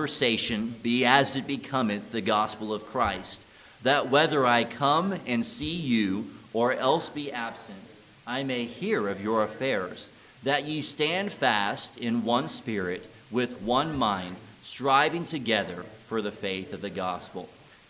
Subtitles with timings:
[0.00, 3.44] conversation be as it becometh the gospel of Christ,
[3.82, 7.94] that whether I come and see you or else be absent,
[8.24, 10.12] I may hear of your affairs,
[10.44, 16.72] that ye stand fast in one spirit, with one mind, striving together for the faith
[16.72, 17.48] of the gospel.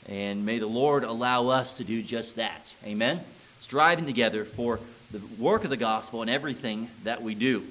[0.08, 2.74] And may the Lord allow us to do just that.
[2.86, 3.20] Amen?
[3.60, 4.80] Striving together for
[5.10, 7.64] the work of the gospel and everything that we do.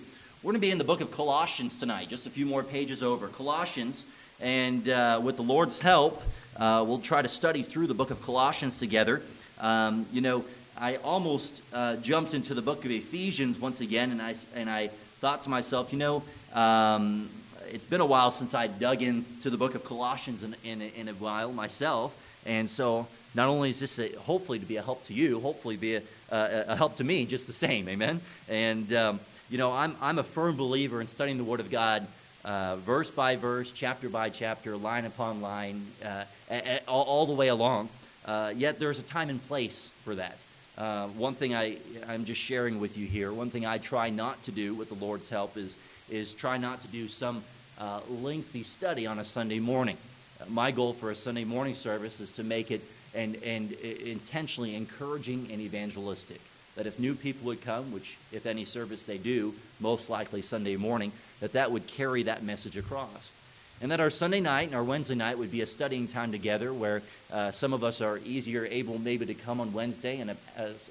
[0.43, 3.01] We're going to be in the book of Colossians tonight, just a few more pages
[3.01, 3.29] over.
[3.29, 4.05] Colossians
[4.39, 6.21] and uh, with the Lord's help,
[6.57, 9.21] uh, we'll try to study through the book of Colossians together.
[9.59, 10.45] Um, you know,
[10.77, 14.89] I almost uh, jumped into the book of Ephesians once again, and I, and I
[15.19, 16.23] thought to myself, you know,
[16.53, 17.29] um,
[17.71, 21.07] it's been a while since I dug into the book of Colossians in, in, in
[21.07, 22.15] a while myself.
[22.45, 25.77] And so, not only is this a, hopefully to be a help to you, hopefully
[25.77, 26.01] be a,
[26.31, 28.21] a, a help to me just the same, amen?
[28.47, 32.07] And, um, you know, I'm, I'm a firm believer in studying the Word of God
[32.45, 37.25] uh, verse by verse, chapter by chapter, line upon line, uh, a, a, all, all,
[37.25, 37.89] the way along.
[38.25, 40.37] Uh, yet there's a time and place for that.
[40.77, 41.77] Uh, one thing I,
[42.07, 45.05] I'm just sharing with you here, one thing I try not to do with the
[45.05, 45.75] Lord's help is,
[46.09, 47.43] is try not to do some
[47.79, 49.97] uh, lengthy study on a Sunday morning.
[50.39, 52.81] Uh, my goal for a Sunday morning service is to make it
[53.15, 56.39] and, and intentionally encouraging and evangelistic
[56.77, 60.77] that if new people would come, which if any service they do, most likely Sunday
[60.77, 63.33] morning, that that would carry that message across.
[63.81, 66.73] And that our Sunday night and our Wednesday night would be a studying time together
[66.73, 67.01] where
[67.33, 70.35] uh, some of us are easier able maybe to come on Wednesday and uh,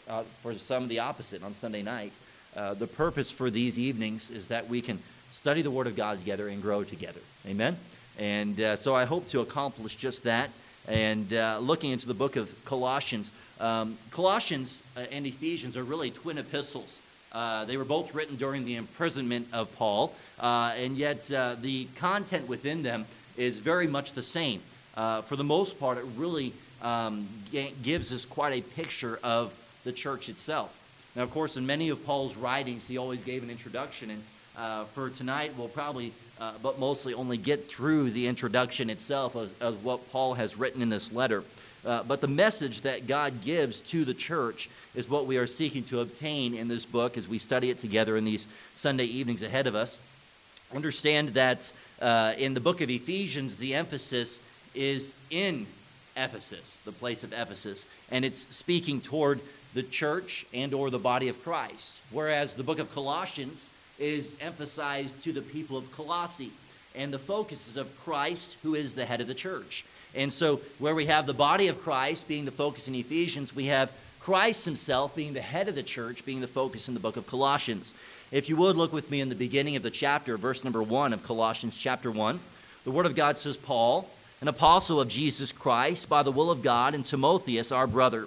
[0.09, 2.13] uh, for some the opposite on Sunday night.
[2.57, 4.99] Uh, the purpose for these evenings is that we can
[5.31, 7.21] study the Word of God together and grow together.
[7.47, 7.77] Amen?
[8.19, 10.55] And uh, so I hope to accomplish just that.
[10.89, 16.39] And uh, looking into the book of Colossians, um, Colossians and Ephesians are really twin
[16.39, 17.01] epistles.
[17.33, 21.87] Uh, they were both written during the imprisonment of Paul, uh, and yet uh, the
[21.97, 23.05] content within them
[23.37, 24.61] is very much the same.
[24.97, 27.29] Uh, for the most part, it really um,
[27.83, 30.83] gives us quite a picture of the church itself.
[31.15, 34.23] Now, of course, in many of Paul's writings, he always gave an introduction, and
[34.57, 36.13] uh, for tonight, we'll probably,
[36.63, 40.89] but mostly only get through the introduction itself of, of what Paul has written in
[40.89, 41.43] this letter.
[41.85, 45.85] Uh, but the message that God gives to the church is what we are seeking
[45.85, 49.67] to obtain in this book as we study it together in these Sunday evenings ahead
[49.69, 49.99] of us.
[50.75, 54.43] Understand that uh, in the book of Ephesians, the emphasis
[54.75, 55.65] is in
[56.17, 59.41] Ephesus, the place of Ephesus, and it's speaking toward
[59.75, 62.01] the church and or the body of Christ.
[62.11, 66.53] Whereas the book of Colossians is emphasized to the people of Colossae,
[66.95, 69.85] and the focus is of Christ, who is the head of the church.
[70.15, 73.67] And so, where we have the body of Christ being the focus in Ephesians, we
[73.67, 77.17] have Christ himself being the head of the church, being the focus in the book
[77.17, 77.95] of Colossians.
[78.33, 81.13] If you would look with me in the beginning of the chapter, verse number one
[81.13, 82.41] of Colossians chapter one,
[82.85, 84.09] the Word of God says, Paul,
[84.41, 88.27] an apostle of Jesus Christ, by the will of God, and Timotheus, our brother,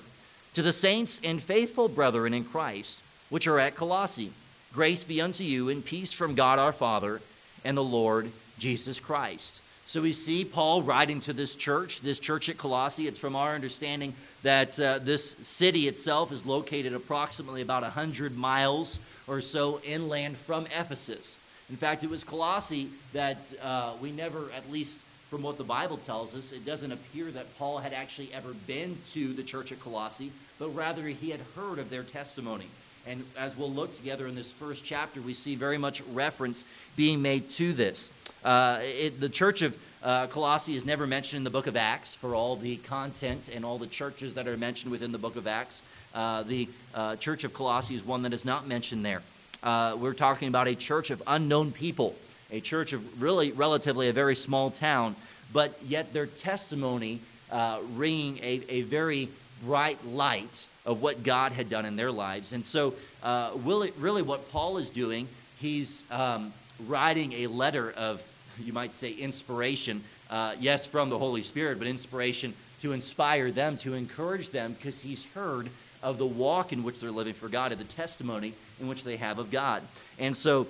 [0.53, 4.31] to the saints and faithful brethren in Christ, which are at Colossae,
[4.73, 7.21] grace be unto you, and peace from God our Father
[7.65, 9.61] and the Lord Jesus Christ.
[9.85, 13.07] So we see Paul writing to this church, this church at Colossae.
[13.07, 14.13] It's from our understanding
[14.43, 20.67] that uh, this city itself is located approximately about 100 miles or so inland from
[20.67, 21.39] Ephesus.
[21.71, 25.97] In fact, it was Colossae that uh, we never, at least from what the Bible
[25.97, 29.79] tells us, it doesn't appear that Paul had actually ever been to the church at
[29.79, 32.65] Colossae, but rather he had heard of their testimony.
[33.09, 36.63] And as we'll look together in this first chapter, we see very much reference
[36.95, 38.11] being made to this.
[38.45, 42.13] Uh, it, the church of uh, Colossae is never mentioned in the book of Acts
[42.13, 45.47] for all the content and all the churches that are mentioned within the book of
[45.47, 45.81] Acts.
[46.13, 49.23] Uh, the uh, church of Colossae is one that is not mentioned there.
[49.63, 52.13] Uh, we're talking about a church of unknown people,
[52.51, 55.15] a church of really relatively a very small town,
[55.51, 57.21] but yet their testimony
[57.51, 59.29] uh, ringing a, a very
[59.63, 62.51] bright light of what God had done in their lives.
[62.51, 65.27] And so, uh, really, really, what Paul is doing,
[65.59, 66.51] he's um,
[66.87, 68.27] writing a letter of,
[68.59, 70.01] you might say, inspiration.
[70.31, 74.99] Uh, yes, from the Holy Spirit, but inspiration to inspire them, to encourage them, because
[74.99, 75.69] he's heard
[76.01, 79.17] of the walk in which they're living for God, of the testimony in which they
[79.17, 79.83] have of God.
[80.17, 80.65] And so,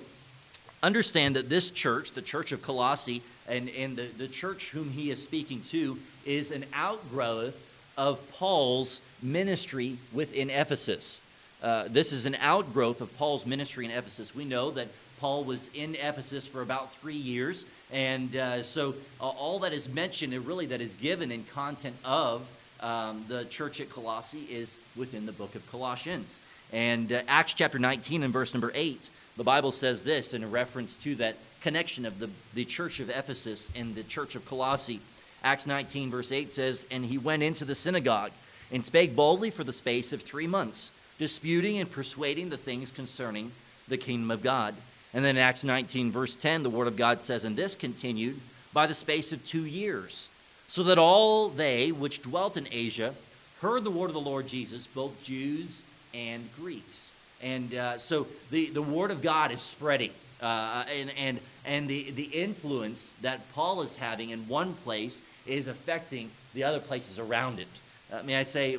[0.82, 5.10] understand that this church, the church of Colossae, and, and the, the church whom he
[5.10, 11.22] is speaking to, is an outgrowth of Paul's ministry within Ephesus.
[11.62, 14.34] Uh, this is an outgrowth of Paul's ministry in Ephesus.
[14.34, 14.88] We know that
[15.20, 19.88] Paul was in Ephesus for about three years, and uh, so uh, all that is
[19.88, 22.48] mentioned and really that is given in content of
[22.80, 26.40] um, the church at Colossae is within the book of Colossians.
[26.72, 30.96] And uh, Acts chapter 19 and verse number 8, the Bible says this in reference
[30.96, 35.00] to that connection of the, the church of Ephesus and the church of Colossae.
[35.42, 38.32] Acts 19, verse 8 says, And he went into the synagogue
[38.72, 43.50] and spake boldly for the space of three months, disputing and persuading the things concerning
[43.88, 44.74] the kingdom of God.
[45.12, 48.38] And then Acts 19, verse 10, the word of God says, And this continued
[48.72, 50.28] by the space of two years,
[50.68, 53.14] so that all they which dwelt in Asia
[53.60, 55.84] heard the word of the Lord Jesus, both Jews
[56.14, 57.12] and Greeks.
[57.42, 60.12] And uh, so the, the word of God is spreading.
[60.40, 65.68] Uh, and and, and the, the influence that Paul is having in one place is
[65.68, 67.68] affecting the other places around it.
[68.12, 68.74] Uh, may I say,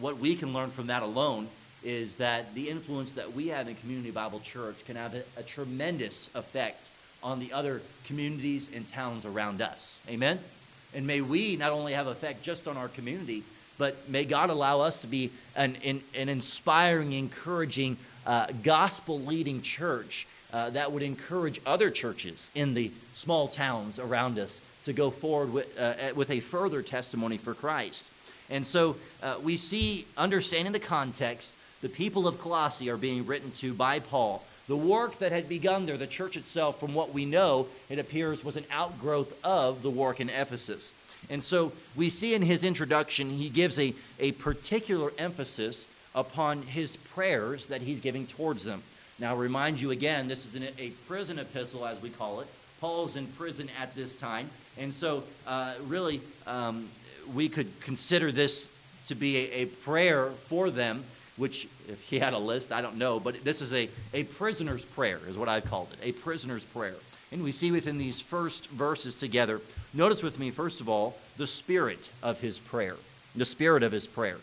[0.00, 1.48] what we can learn from that alone
[1.84, 5.42] is that the influence that we have in Community Bible Church can have a, a
[5.42, 6.90] tremendous effect
[7.22, 10.00] on the other communities and towns around us.
[10.08, 10.38] Amen?
[10.94, 13.42] And may we not only have effect just on our community,
[13.78, 17.96] but may God allow us to be an, an, an inspiring, encouraging,
[18.26, 24.38] uh, gospel leading church uh, that would encourage other churches in the small towns around
[24.38, 28.10] us to go forward with, uh, with a further testimony for Christ.
[28.50, 33.50] And so uh, we see, understanding the context, the people of Colossae are being written
[33.52, 34.44] to by Paul.
[34.68, 38.44] The work that had begun there, the church itself, from what we know, it appears
[38.44, 40.92] was an outgrowth of the work in Ephesus.
[41.30, 46.96] And so we see in his introduction, he gives a, a particular emphasis upon his
[46.96, 48.82] prayers that he's giving towards them.
[49.22, 52.48] Now, i remind you again, this is an, a prison epistle, as we call it.
[52.80, 54.50] Paul's in prison at this time.
[54.78, 56.88] And so, uh, really, um,
[57.32, 58.72] we could consider this
[59.06, 61.04] to be a, a, prayer for them,
[61.36, 64.84] which, if he had a list, I don't know, but this is a, a prisoner's
[64.84, 66.96] prayer, is what I've called it a prisoner's prayer.
[67.30, 69.60] And we see within these first verses together,
[69.94, 72.96] notice with me, first of all, the spirit of his prayer.
[73.36, 74.38] The spirit of his prayer.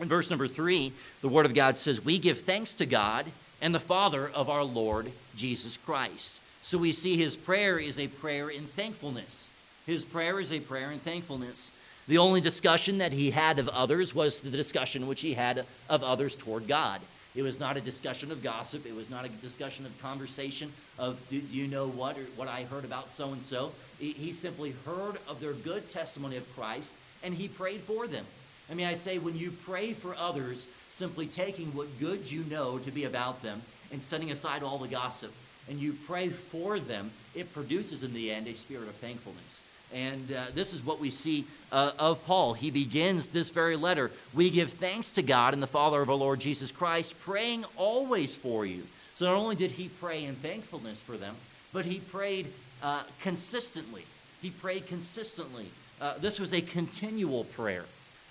[0.00, 3.26] In verse number three, the Word of God says, We give thanks to God
[3.60, 6.40] and the Father of our Lord Jesus Christ.
[6.62, 9.50] So we see his prayer is a prayer in thankfulness.
[9.86, 11.72] His prayer is a prayer in thankfulness.
[12.06, 16.02] The only discussion that he had of others was the discussion which he had of
[16.02, 17.00] others toward God.
[17.34, 18.84] It was not a discussion of gossip.
[18.86, 22.48] It was not a discussion of conversation of, do, do you know what, or what
[22.48, 23.72] I heard about so and so.
[23.98, 28.24] He simply heard of their good testimony of Christ and he prayed for them.
[28.70, 32.78] I mean, I say when you pray for others, simply taking what good you know
[32.78, 33.60] to be about them
[33.92, 35.32] and setting aside all the gossip,
[35.68, 39.62] and you pray for them, it produces in the end a spirit of thankfulness.
[39.92, 42.54] And uh, this is what we see uh, of Paul.
[42.54, 46.16] He begins this very letter We give thanks to God and the Father of our
[46.16, 48.84] Lord Jesus Christ, praying always for you.
[49.16, 51.34] So not only did he pray in thankfulness for them,
[51.72, 52.46] but he prayed
[52.82, 54.04] uh, consistently.
[54.40, 55.66] He prayed consistently.
[56.00, 57.84] Uh, this was a continual prayer.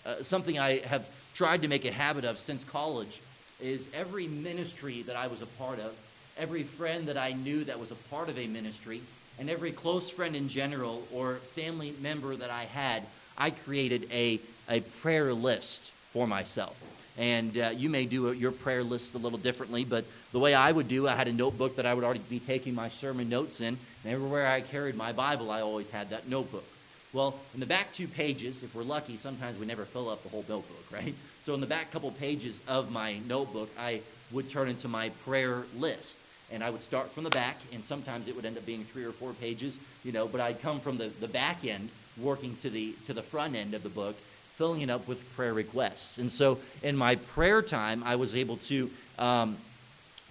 [0.10, 3.22] Uh, something I have tried to make a habit of since college
[3.62, 5.94] is every ministry that I was a part of,
[6.36, 9.02] every friend that I knew that was a part of a ministry,
[9.38, 13.04] and every close friend in general or family member that I had,
[13.38, 16.76] I created a, a prayer list for myself.
[17.20, 20.72] And uh, you may do your prayer list a little differently, but the way I
[20.72, 23.62] would do, I had a notebook that I would already be taking my sermon notes
[23.62, 26.66] in, and everywhere I carried my Bible, I always had that notebook.
[27.12, 30.30] Well, in the back two pages, if we're lucky, sometimes we never fill up the
[30.30, 31.16] whole notebook, right?
[31.42, 34.02] So in the back couple pages of my notebook, I
[34.32, 36.20] would turn into my prayer list.
[36.52, 39.04] And I would start from the back, and sometimes it would end up being three
[39.04, 41.90] or four pages, you know, but I'd come from the, the back end,
[42.20, 44.16] working to the, to the front end of the book,
[44.56, 46.18] filling it up with prayer requests.
[46.18, 48.90] And so in my prayer time, I was able to
[49.20, 49.58] um,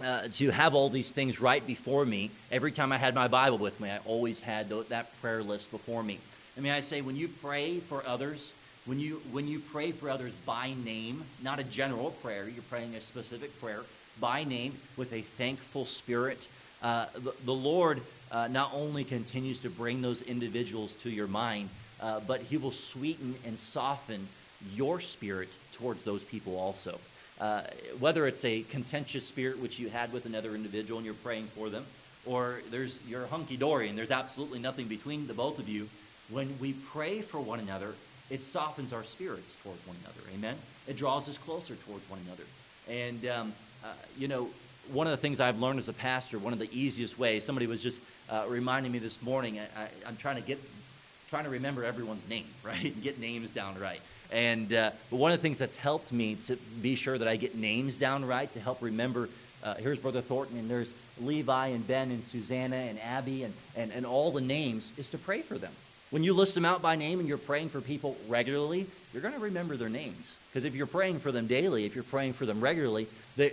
[0.03, 2.31] uh, to have all these things right before me.
[2.51, 5.71] Every time I had my Bible with me, I always had th- that prayer list
[5.71, 6.19] before me.
[6.59, 10.09] I mean, I say when you pray for others, when you when you pray for
[10.09, 13.79] others by name, not a general prayer, you're praying a specific prayer
[14.19, 16.49] by name with a thankful spirit.
[16.83, 21.69] Uh, the, the, Lord uh, not only continues to bring those individuals to your mind,
[22.01, 24.27] uh, but He will sweeten and soften
[24.73, 26.99] your spirit towards those people also.
[27.39, 27.61] Uh,
[27.99, 31.69] whether it's a contentious spirit which you had with another individual and you're praying for
[31.69, 31.85] them,
[32.25, 35.87] or there's you're hunky dory and there's absolutely nothing between the both of you,
[36.31, 37.93] when we pray for one another,
[38.29, 40.21] it softens our spirits towards one another.
[40.33, 40.55] Amen?
[40.87, 42.43] It draws us closer towards one another.
[42.87, 44.49] And, um, uh, you know,
[44.91, 47.67] one of the things I've learned as a pastor, one of the easiest ways, somebody
[47.67, 50.59] was just uh, reminding me this morning, I, am trying to get,
[51.27, 52.83] trying to remember everyone's name, right?
[52.83, 54.01] And get names down right.
[54.31, 57.35] And, uh, but one of the things that's helped me to be sure that I
[57.35, 59.29] get names down right, to help remember
[59.63, 63.91] uh, here's Brother Thornton, and there's Levi and Ben and Susanna and Abby and, and,
[63.91, 65.73] and all the names, is to pray for them.
[66.11, 69.33] When you list them out by name and you're praying for people regularly, you're going
[69.33, 70.37] to remember their names.
[70.49, 73.51] Because if you're praying for them daily, if you're praying for them regularly, they,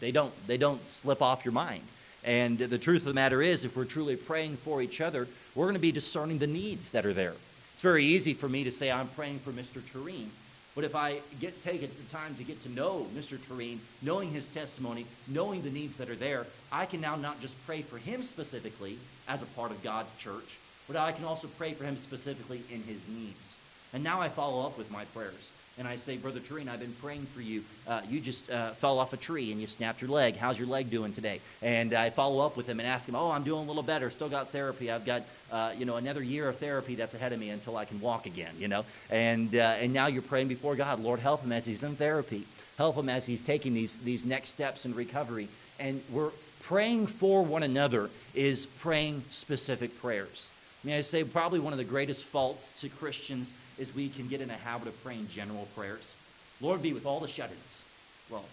[0.00, 1.82] they don't, they don't slip off your mind.
[2.24, 5.64] And the truth of the matter is, if we're truly praying for each other, we're
[5.64, 7.34] going to be discerning the needs that are there.
[7.72, 9.80] It's very easy for me to say, I'm praying for Mr.
[9.92, 10.30] Tureen.
[10.74, 13.38] But if I get take the time to get to know Mr.
[13.38, 17.56] Tureen, knowing his testimony, knowing the needs that are there, I can now not just
[17.64, 21.72] pray for him specifically as a part of God's church, but I can also pray
[21.72, 23.58] for him specifically in his needs.
[23.92, 26.92] And now I follow up with my prayers and I say, Brother Tureen, I've been
[27.02, 27.62] praying for you.
[27.86, 30.34] Uh, you just uh, fell off a tree and you snapped your leg.
[30.34, 31.40] How's your leg doing today?
[31.60, 34.08] And I follow up with him and ask him, Oh, I'm doing a little better.
[34.08, 34.90] Still got therapy.
[34.90, 37.84] I've got, uh, you know, another year of therapy that's ahead of me until I
[37.84, 38.86] can walk again, you know.
[39.10, 42.44] And, uh, and now you're praying before God, Lord, help him as he's in therapy.
[42.78, 45.48] Help him as he's taking these, these next steps in recovery.
[45.78, 46.30] And we're
[46.62, 50.52] praying for one another is praying specific prayers.
[50.86, 54.40] May I say, probably one of the greatest faults to Christians is we can get
[54.40, 56.14] in a habit of praying general prayers.
[56.60, 57.84] Lord, be with all the shut ins.
[58.30, 58.44] Well,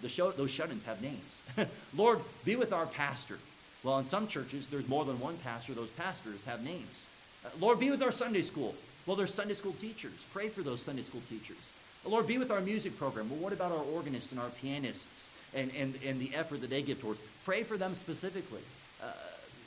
[0.00, 1.42] the show, those shut ins have names.
[1.96, 3.36] Lord, be with our pastor.
[3.82, 5.74] Well, in some churches, there's more than one pastor.
[5.74, 7.08] Those pastors have names.
[7.44, 8.72] Uh, Lord, be with our Sunday school.
[9.06, 10.24] Well, there's Sunday school teachers.
[10.32, 11.72] Pray for those Sunday school teachers.
[12.04, 13.28] Lord, be with our music program.
[13.28, 16.82] Well, what about our organists and our pianists and, and, and the effort that they
[16.82, 17.18] give towards?
[17.44, 18.62] Pray for them specifically.
[19.02, 19.06] Uh,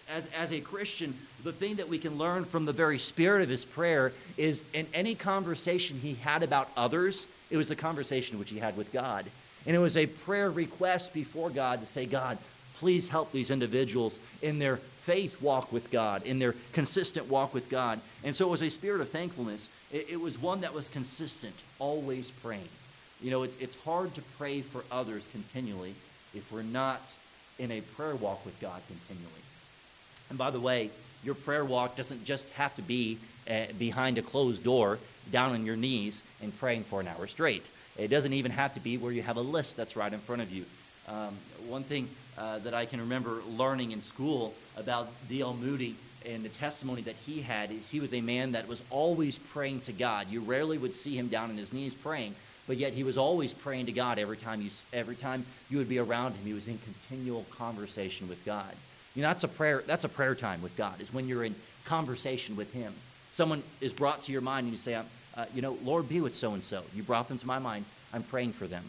[0.10, 3.50] as, as a Christian, the thing that we can learn from the very spirit of
[3.50, 8.50] his prayer is in any conversation he had about others, it was a conversation which
[8.50, 9.26] he had with God.
[9.66, 12.38] And it was a prayer request before God to say, God,
[12.76, 17.70] please help these individuals in their faith walk with God, in their consistent walk with
[17.70, 18.00] God.
[18.24, 19.70] And so it was a spirit of thankfulness.
[19.92, 22.68] It, it was one that was consistent, always praying.
[23.22, 25.94] You know, it's, it's hard to pray for others continually
[26.34, 27.16] if we're not
[27.60, 29.32] in a prayer walk with God continually.
[30.30, 30.90] And by the way,
[31.24, 33.18] your prayer walk doesn't just have to be
[33.50, 35.00] uh, behind a closed door,
[35.32, 37.70] down on your knees, and praying for an hour straight.
[37.98, 40.42] It doesn't even have to be where you have a list that's right in front
[40.42, 40.66] of you.
[41.08, 41.36] Um,
[41.68, 45.54] one thing uh, that I can remember learning in school about D.L.
[45.54, 49.38] Moody and the testimony that he had is he was a man that was always
[49.38, 50.28] praying to God.
[50.30, 52.34] You rarely would see him down on his knees praying,
[52.68, 55.90] but yet he was always praying to God every time you every time you would
[55.90, 56.46] be around him.
[56.46, 58.74] He was in continual conversation with God.
[59.16, 59.84] You know, that's a prayer.
[59.86, 61.00] That's a prayer time with God.
[61.02, 61.56] Is when you're in
[61.86, 62.94] conversation with Him.
[63.32, 66.34] Someone is brought to your mind, and you say, uh, "You know, Lord, be with
[66.34, 67.86] so and so." You brought them to my mind.
[68.14, 68.84] I'm praying for them.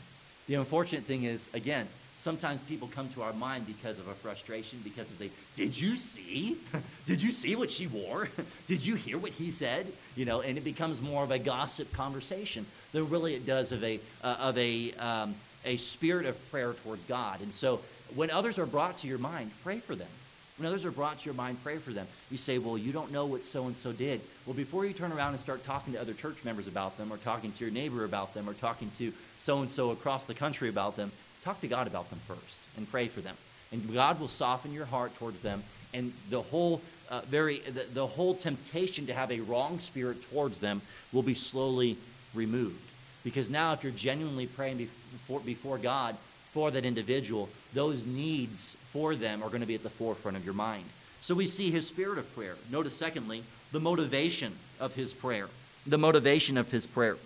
[0.46, 1.88] The unfortunate thing is, again,
[2.18, 5.96] sometimes people come to our mind because of a frustration, because of the, did you
[5.96, 6.56] see?
[7.06, 8.28] did you see what she wore?
[8.66, 9.86] did you hear what he said?
[10.16, 13.82] You know, and it becomes more of a gossip conversation than really it does of
[13.82, 17.40] a, uh, of a, um, a spirit of prayer towards God.
[17.40, 17.80] And so
[18.14, 20.08] when others are brought to your mind, pray for them.
[20.56, 22.06] When others are brought to your mind, pray for them.
[22.30, 24.20] You say, Well, you don't know what so and so did.
[24.46, 27.16] Well, before you turn around and start talking to other church members about them, or
[27.16, 30.68] talking to your neighbor about them, or talking to so and so across the country
[30.68, 31.10] about them,
[31.42, 33.36] talk to God about them first and pray for them.
[33.72, 35.62] And God will soften your heart towards them.
[35.92, 36.80] And the whole,
[37.10, 40.80] uh, very, the, the whole temptation to have a wrong spirit towards them
[41.12, 41.96] will be slowly
[42.32, 42.80] removed.
[43.24, 46.16] Because now, if you're genuinely praying before, before God,
[46.54, 50.44] for that individual, those needs for them are going to be at the forefront of
[50.44, 50.84] your mind.
[51.20, 52.54] So we see his spirit of prayer.
[52.70, 53.42] Notice, secondly,
[53.72, 55.48] the motivation of his prayer.
[55.84, 57.16] The motivation of his prayer.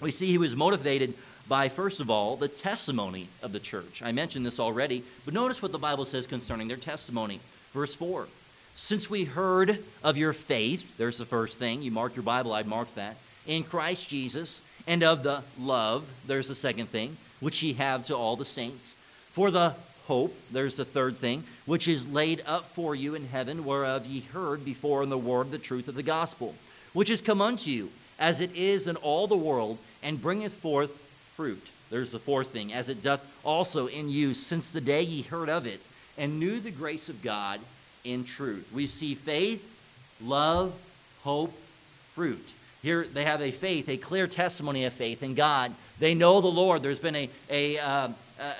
[0.00, 1.14] We see he was motivated
[1.48, 4.02] by, first of all, the testimony of the church.
[4.04, 7.40] I mentioned this already, but notice what the Bible says concerning their testimony.
[7.72, 8.28] Verse 4
[8.76, 11.82] Since we heard of your faith, there's the first thing.
[11.82, 13.16] You marked your Bible, I marked that.
[13.48, 18.16] In Christ Jesus, and of the love, there's the second thing which ye have to
[18.16, 18.94] all the saints.
[19.32, 19.74] For the
[20.06, 24.20] hope, there's the third thing, which is laid up for you in heaven, whereof ye
[24.20, 26.54] heard before in the word the truth of the gospel,
[26.92, 30.90] which is come unto you, as it is in all the world, and bringeth forth
[31.36, 31.70] fruit.
[31.90, 35.48] There's the fourth thing, as it doth also in you, since the day ye heard
[35.48, 37.60] of it, and knew the grace of God
[38.04, 38.70] in truth.
[38.74, 39.68] We see faith,
[40.22, 40.72] love,
[41.22, 41.52] hope,
[42.14, 42.52] fruit.
[42.82, 45.72] Here they have a faith, a clear testimony of faith in God.
[45.98, 46.82] They know the Lord.
[46.82, 48.08] There's been a, a, uh,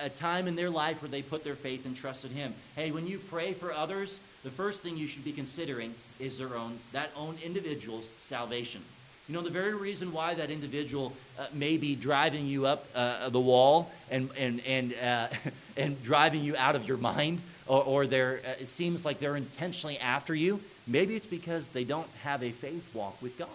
[0.03, 2.53] a time in their life where they put their faith and trust in Him.
[2.77, 6.55] Hey, when you pray for others, the first thing you should be considering is their
[6.55, 8.83] own, that own individual's salvation.
[9.27, 13.29] You know, the very reason why that individual uh, may be driving you up uh,
[13.31, 15.29] the wall and, and, and, uh,
[15.77, 19.37] and driving you out of your mind, or, or they're, uh, it seems like they're
[19.37, 23.49] intentionally after you, maybe it's because they don't have a faith walk with God.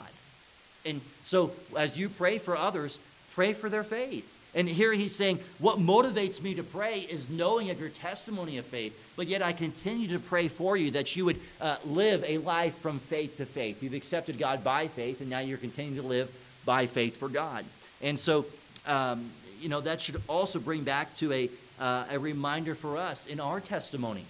[0.85, 2.99] And so, as you pray for others,
[3.33, 4.31] pray for their faith.
[4.55, 8.65] And here he's saying, What motivates me to pray is knowing of your testimony of
[8.65, 9.13] faith.
[9.17, 12.75] But yet I continue to pray for you that you would uh, live a life
[12.77, 13.83] from faith to faith.
[13.83, 16.31] You've accepted God by faith, and now you're continuing to live
[16.65, 17.65] by faith for God.
[18.01, 18.45] And so,
[18.87, 21.49] um, you know, that should also bring back to a,
[21.79, 24.23] uh, a reminder for us in our testimony.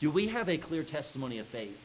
[0.00, 1.78] Do we have a clear testimony of faith?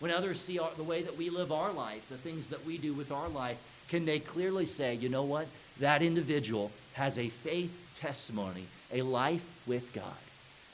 [0.00, 2.78] When others see our, the way that we live our life, the things that we
[2.78, 3.58] do with our life,
[3.94, 5.46] can they clearly say, you know what?
[5.78, 10.16] That individual has a faith testimony, a life with God.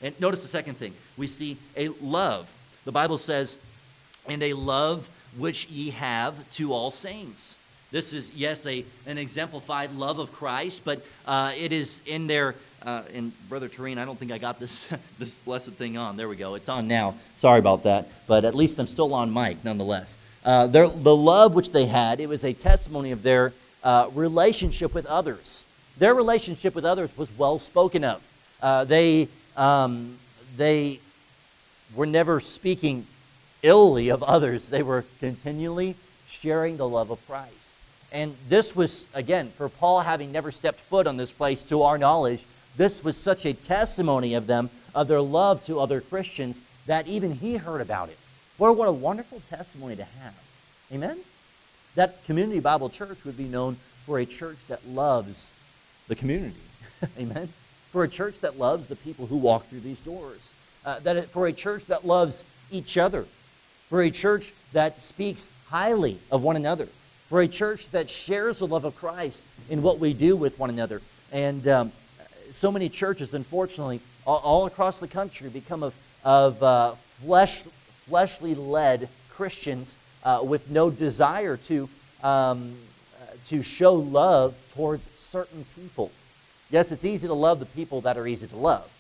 [0.00, 2.50] And notice the second thing we see a love.
[2.87, 3.59] The Bible says,
[4.27, 7.59] and a love which ye have to all saints.
[7.91, 12.55] This is, yes, a, an exemplified love of Christ, but uh, it is in there.
[12.83, 16.17] Uh, and Brother Tureen, I don't think I got this, this blessed thing on.
[16.17, 16.55] There we go.
[16.55, 17.17] It's on now.
[17.37, 18.09] Sorry about that.
[18.27, 20.17] But at least I'm still on mic nonetheless.
[20.45, 23.53] Uh, their, the love which they had, it was a testimony of their
[23.85, 25.65] uh, relationship with others.
[25.99, 28.23] Their relationship with others was well spoken of.
[28.63, 30.17] Uh, they, um,
[30.57, 31.01] they
[31.95, 33.07] were never speaking
[33.63, 35.95] illy of others, they were continually
[36.29, 37.75] sharing the love of Christ.
[38.13, 41.99] And this was, again, for Paul having never stepped foot on this place to our
[41.99, 42.43] knowledge,
[42.77, 47.33] this was such a testimony of them, of their love to other Christians, that even
[47.33, 48.19] he heard about it.
[48.61, 50.35] What, what a wonderful testimony to have.
[50.93, 51.19] Amen?
[51.95, 55.50] That Community Bible Church would be known for a church that loves
[56.09, 56.61] the community.
[57.19, 57.49] Amen?
[57.90, 60.52] For a church that loves the people who walk through these doors.
[60.85, 63.25] Uh, that it, for a church that loves each other.
[63.88, 66.88] For a church that speaks highly of one another
[67.31, 70.69] for a church that shares the love of Christ in what we do with one
[70.69, 71.00] another.
[71.31, 71.93] And um,
[72.50, 77.62] so many churches, unfortunately, all, all, across the country become of, of uh, flesh,
[78.11, 81.88] fleshly led Christians uh, with no desire to,
[82.25, 82.75] um,
[83.47, 86.11] to show love towards certain people.
[86.71, 88.90] Yes, it's easy to love the people that are easy to love,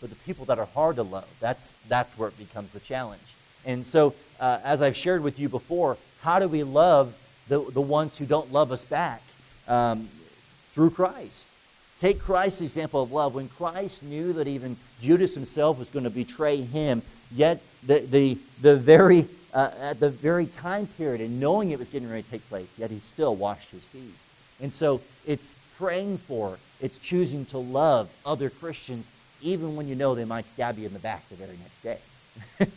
[0.00, 3.20] but the people that are hard to love, that's, that's where it becomes the challenge.
[3.66, 7.14] And so, uh, as I've shared with you before, how do we love
[7.48, 9.20] the, the ones who don't love us back
[9.66, 10.08] um,
[10.72, 11.50] through Christ.
[11.98, 13.34] Take Christ's example of love.
[13.34, 18.38] When Christ knew that even Judas himself was going to betray him, yet the, the,
[18.60, 22.30] the very, uh, at the very time period and knowing it was getting ready to
[22.30, 24.14] take place, yet he still washed his feet.
[24.60, 29.12] And so it's praying for, it's choosing to love other Christians
[29.42, 31.98] even when you know they might stab you in the back the very next day.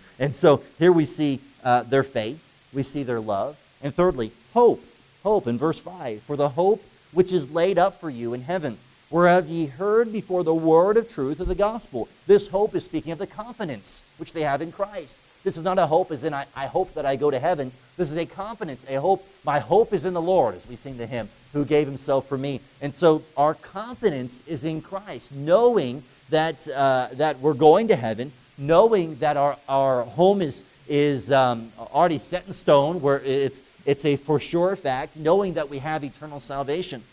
[0.20, 2.42] and so here we see uh, their faith,
[2.74, 4.84] we see their love, and thirdly, hope.
[5.24, 8.78] Hope in verse 5 For the hope which is laid up for you in heaven,
[9.14, 12.10] whereof ye heard before the word of truth of the gospel.
[12.26, 15.22] This hope is speaking of the confidence which they have in Christ.
[15.44, 17.72] This is not a hope as in I, I hope that I go to heaven.
[17.96, 19.24] This is a confidence, a hope.
[19.46, 22.40] My hope is in the Lord, as we sing to him, who gave himself for
[22.40, 22.60] me.
[22.82, 28.32] And so our confidence is in Christ, knowing that, uh, that we're going to heaven,
[28.58, 34.06] knowing that our, our home is, is um, already set in stone, where it's it's
[34.06, 37.04] a for sure fact, knowing that we have eternal salvation.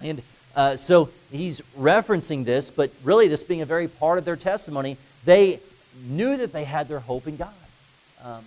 [0.00, 0.22] And
[0.54, 4.96] uh, so he's referencing this, but really, this being a very part of their testimony,
[5.24, 5.60] they
[6.06, 7.54] knew that they had their hope in God.
[8.24, 8.44] Um,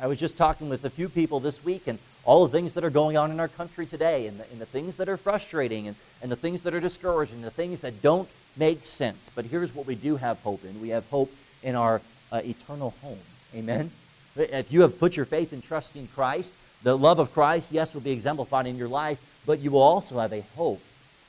[0.00, 2.84] I was just talking with a few people this week, and all the things that
[2.84, 5.88] are going on in our country today, and the, and the things that are frustrating,
[5.88, 9.30] and, and the things that are discouraging, the things that don't make sense.
[9.34, 12.00] But here's what we do have hope in we have hope in our
[12.32, 13.18] uh, eternal home.
[13.54, 13.90] Amen?
[14.36, 17.94] If you have put your faith and trust in Christ, the love of Christ, yes,
[17.94, 20.82] will be exemplified in your life, but you will also have a hope.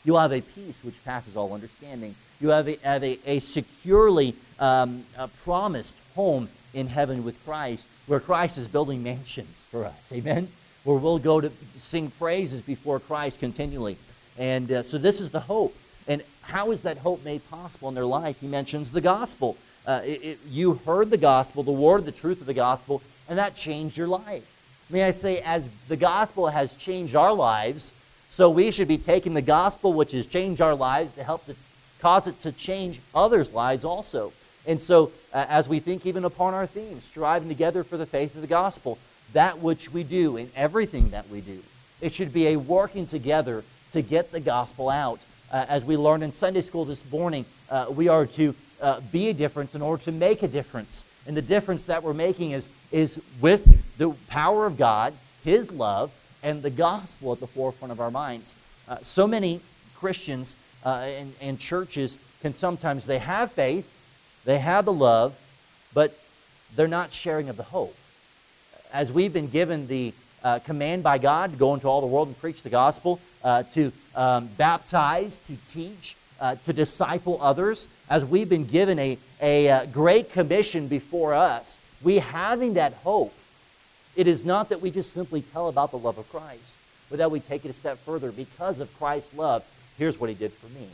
[0.06, 2.15] You'll have a peace which passes all understanding.
[2.39, 7.88] You have a, have a, a securely um, a promised home in heaven with Christ,
[8.06, 10.12] where Christ is building mansions for us.
[10.13, 10.48] Amen?
[10.84, 13.98] Where we'll go to sing praises before Christ continually.
[14.38, 15.76] And uh, so this is the hope.
[16.08, 18.39] And how is that hope made possible in their life?
[18.39, 19.58] He mentions the gospel.
[19.88, 23.38] Uh, it, it, you heard the gospel, the word, the truth of the gospel, and
[23.39, 24.52] that changed your life.
[24.89, 27.91] May I say, as the gospel has changed our lives,
[28.36, 31.56] so we should be taking the gospel, which has changed our lives, to help to
[32.02, 34.34] cause it to change others' lives also.
[34.67, 38.36] And so, uh, as we think even upon our theme, striving together for the faith
[38.36, 38.98] of the gospel,
[39.32, 41.63] that which we do in everything that we do,
[42.02, 45.21] it should be a working together to get the gospel out.
[45.50, 49.30] Uh, as we learned in Sunday school this morning, uh, we are to uh, be
[49.30, 51.06] a difference in order to make a difference.
[51.26, 55.13] And the difference that we're making is, is with the power of God,
[55.45, 56.12] His love,
[56.46, 58.56] and the gospel at the forefront of our minds.
[58.88, 59.60] Uh, so many
[59.96, 60.56] Christians
[60.86, 63.92] uh, and, and churches can sometimes, they have faith,
[64.46, 65.36] they have the love,
[65.94, 66.18] but
[66.76, 67.96] they're not sharing of the hope.
[68.94, 72.28] As we've been given the uh, command by God to go into all the world
[72.28, 78.24] and preach the gospel, uh, to um, baptize, to teach, uh, to disciple others, as
[78.24, 83.34] we've been given a, a, a uh, great commission before us, we having that hope,
[84.15, 86.78] it is not that we just simply tell about the love of Christ,
[87.10, 88.32] but that we take it a step further.
[88.32, 89.63] Because of Christ's love,
[89.97, 90.88] here's what he did for me.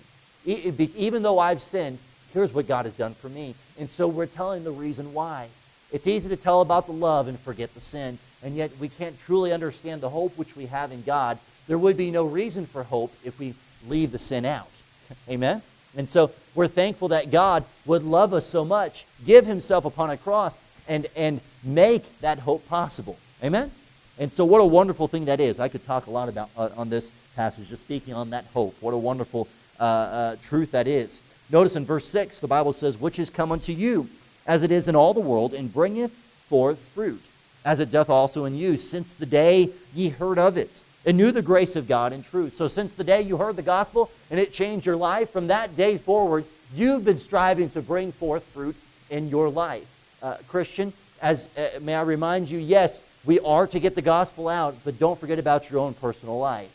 [0.95, 1.99] Even though I've sinned,
[2.33, 3.55] here's what God has done for me.
[3.79, 5.49] And so we're telling the reason why.
[5.91, 9.19] It's easy to tell about the love and forget the sin, and yet we can't
[9.21, 11.37] truly understand the hope which we have in God.
[11.67, 13.53] There would be no reason for hope if we
[13.87, 14.69] leave the sin out.
[15.29, 15.61] Amen?
[15.95, 20.17] And so we're thankful that God would love us so much, give himself upon a
[20.17, 20.57] cross,
[20.91, 23.17] and, and make that hope possible.
[23.41, 23.71] Amen?
[24.19, 25.59] And so, what a wonderful thing that is.
[25.59, 28.75] I could talk a lot about uh, on this passage, just speaking on that hope.
[28.81, 29.47] What a wonderful
[29.79, 31.21] uh, uh, truth that is.
[31.49, 34.09] Notice in verse 6, the Bible says, Which is come unto you,
[34.45, 36.11] as it is in all the world, and bringeth
[36.49, 37.23] forth fruit,
[37.63, 41.31] as it doth also in you, since the day ye heard of it, and knew
[41.31, 42.53] the grace of God in truth.
[42.53, 45.77] So, since the day you heard the gospel and it changed your life, from that
[45.77, 46.43] day forward,
[46.75, 48.75] you've been striving to bring forth fruit
[49.09, 49.87] in your life.
[50.21, 54.47] Uh, Christian, as uh, may I remind you, yes, we are to get the gospel
[54.47, 56.69] out, but don't forget about your own personal life.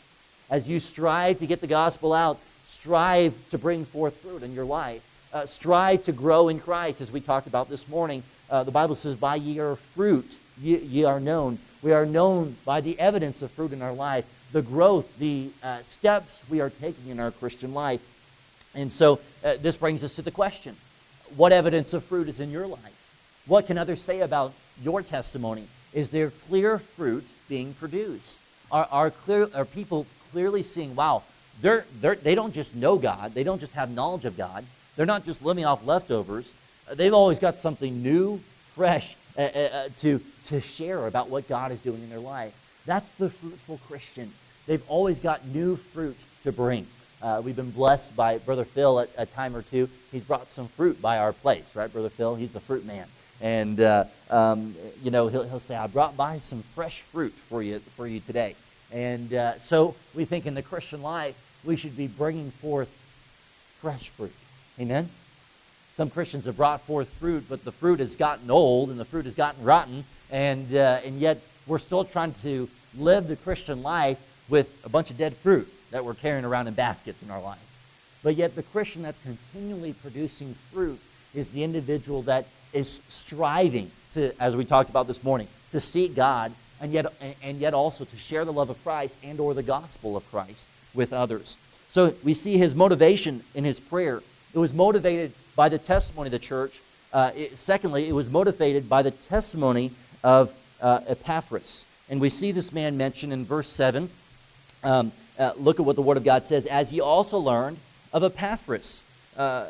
[0.49, 4.65] As you strive to get the gospel out, strive to bring forth fruit in your
[4.65, 5.03] life.
[5.33, 8.23] Uh, strive to grow in Christ, as we talked about this morning.
[8.49, 10.29] Uh, the Bible says, By your fruit
[10.61, 11.59] ye, ye, are known.
[11.81, 15.81] We are known by the evidence of fruit in our life, the growth, the uh,
[15.81, 18.01] steps we are taking in our Christian life.
[18.73, 20.75] And so uh, this brings us to the question
[21.35, 22.96] what evidence of fruit is in your life?
[23.47, 25.67] What can others say about your testimony?
[25.93, 28.39] Is there clear fruit being produced?
[28.71, 31.23] Are, are, clear, are people clearly seeing, wow,
[31.61, 35.05] they're, they're, they don't just know God, they don't just have knowledge of God, they're
[35.05, 36.53] not just living off leftovers.
[36.89, 38.39] Uh, they've always got something new,
[38.75, 42.53] fresh uh, uh, uh, to, to share about what God is doing in their life.
[42.85, 44.31] That's the fruitful Christian.
[44.65, 46.87] They've always got new fruit to bring.
[47.21, 49.89] Uh, we've been blessed by Brother Phil at a time or two.
[50.11, 52.35] He's brought some fruit by our place, right, Brother Phil?
[52.35, 53.07] He's the fruit man.
[53.41, 57.61] And, uh, um, you know, he'll, he'll say, I brought by some fresh fruit for
[57.61, 58.55] you, for you today.
[58.91, 62.89] And uh, so we think in the Christian life, we should be bringing forth
[63.79, 64.33] fresh fruit.
[64.79, 65.09] Amen?
[65.93, 69.25] Some Christians have brought forth fruit, but the fruit has gotten old and the fruit
[69.25, 74.19] has gotten rotten, and, uh, and yet we're still trying to live the Christian life
[74.49, 77.59] with a bunch of dead fruit that we're carrying around in baskets in our life.
[78.23, 80.99] But yet, the Christian that's continually producing fruit
[81.33, 86.15] is the individual that is striving to, as we talked about this morning, to seek
[86.15, 89.63] God and yet, and yet also to share the love of Christ and or the
[89.63, 91.57] gospel of Christ with others.
[91.89, 94.21] So we see his motivation in his prayer.
[94.53, 96.79] It was motivated by the testimony of the church.
[97.13, 99.91] Uh, it, secondly, it was motivated by the testimony
[100.23, 101.85] of uh, Epaphras.
[102.09, 104.09] And we see this man mentioned in verse 7.
[104.83, 106.65] Um, uh, look at what the Word of God says.
[106.65, 107.77] As he also learned
[108.13, 109.03] of Epaphras,
[109.35, 109.65] uh,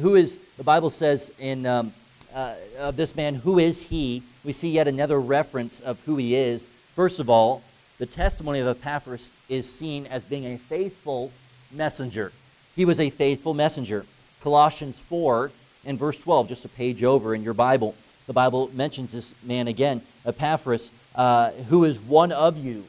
[0.00, 1.92] who is, the Bible says in um,
[2.34, 4.22] uh, of this man, who is he?
[4.44, 6.68] We see yet another reference of who he is.
[6.94, 7.62] First of all,
[7.98, 11.32] the testimony of Epaphras is seen as being a faithful
[11.70, 12.32] messenger.
[12.74, 14.06] He was a faithful messenger.
[14.42, 15.50] Colossians 4
[15.84, 17.94] and verse 12, just a page over in your Bible,
[18.26, 22.84] the Bible mentions this man again, Epaphras, uh, who is one of you,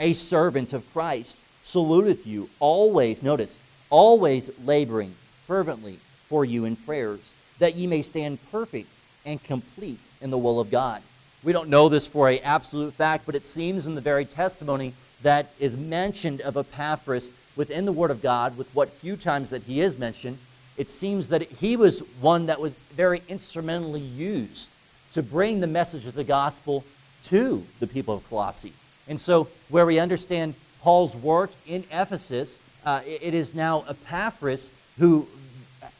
[0.00, 3.58] a servant of Christ, saluteth you always, notice,
[3.90, 5.14] always laboring
[5.46, 8.88] fervently for you in prayers that ye may stand perfect
[9.24, 11.02] and complete in the will of God.
[11.42, 14.94] We don't know this for a absolute fact, but it seems in the very testimony
[15.22, 19.62] that is mentioned of Epaphras within the Word of God, with what few times that
[19.62, 20.38] he is mentioned,
[20.76, 24.68] it seems that he was one that was very instrumentally used
[25.12, 26.84] to bring the message of the gospel
[27.24, 28.72] to the people of Colossae.
[29.06, 35.26] And so, where we understand Paul's work in Ephesus, uh, it is now Epaphras who,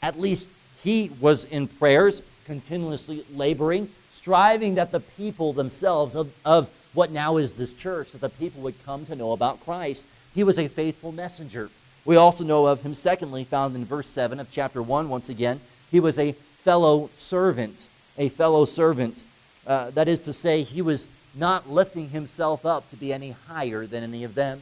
[0.03, 0.49] at least
[0.85, 7.38] he was in prayers, continuously laboring, striving that the people themselves of, of what now
[7.38, 10.07] is this church, that the people would come to know about Christ.
[10.35, 11.70] He was a faithful messenger.
[12.05, 15.59] We also know of him, secondly, found in verse 7 of chapter 1, once again.
[15.90, 17.88] He was a fellow servant.
[18.18, 19.25] A fellow servant.
[19.66, 23.87] Uh, that is to say, he was not lifting himself up to be any higher
[23.87, 24.61] than any of them.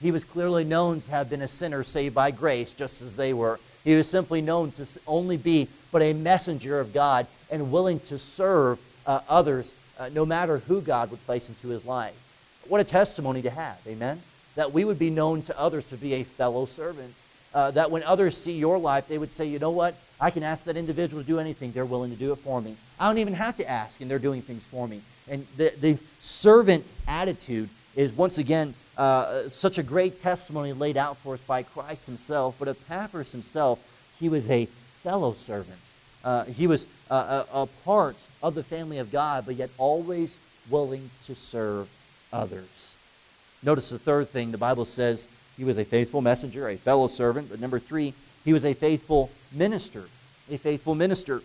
[0.00, 3.32] He was clearly known to have been a sinner saved by grace, just as they
[3.32, 3.58] were.
[3.84, 8.18] He was simply known to only be but a messenger of God and willing to
[8.18, 12.14] serve uh, others uh, no matter who God would place into his life.
[12.66, 14.20] What a testimony to have, amen?
[14.56, 17.14] That we would be known to others to be a fellow servant.
[17.52, 19.94] Uh, that when others see your life, they would say, you know what?
[20.20, 21.70] I can ask that individual to do anything.
[21.70, 22.74] They're willing to do it for me.
[22.98, 25.02] I don't even have to ask, and they're doing things for me.
[25.28, 31.16] And the, the servant attitude is, once again, uh, such a great testimony laid out
[31.18, 32.56] for us by Christ himself.
[32.58, 33.80] But Epaphras himself,
[34.18, 34.66] he was a
[35.02, 35.78] fellow servant.
[36.24, 40.38] Uh, he was a, a part of the family of God, but yet always
[40.70, 41.88] willing to serve
[42.32, 42.96] others.
[43.62, 47.50] Notice the third thing the Bible says he was a faithful messenger, a fellow servant.
[47.50, 50.04] But number three, he was a faithful minister.
[50.50, 51.42] a faithful minister.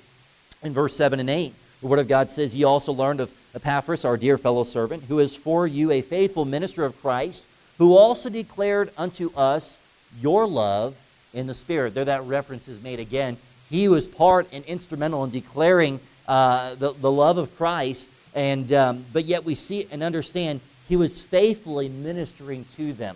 [0.62, 4.06] In verse 7 and 8, the Word of God says, Ye also learned of Epaphras,
[4.06, 7.46] our dear fellow servant, who is for you a faithful minister of Christ,
[7.78, 9.78] who also declared unto us
[10.20, 10.96] your love
[11.34, 11.94] in the Spirit.
[11.94, 13.38] There, that reference is made again.
[13.70, 19.06] He was part and instrumental in declaring uh, the, the love of Christ, and, um,
[19.14, 23.16] but yet we see and understand he was faithfully ministering to them.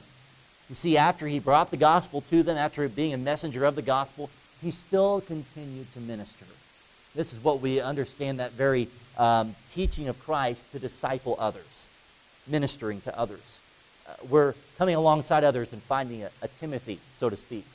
[0.70, 3.82] You see, after he brought the gospel to them, after being a messenger of the
[3.82, 4.30] gospel,
[4.62, 6.46] he still continued to minister.
[7.16, 11.88] This is what we understand that very um, teaching of Christ to disciple others,
[12.48, 13.60] ministering to others.
[14.08, 17.66] Uh, we're coming alongside others and finding a, a Timothy, so to speak.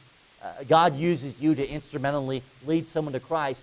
[0.42, 3.62] Uh, God uses you to instrumentally lead someone to Christ.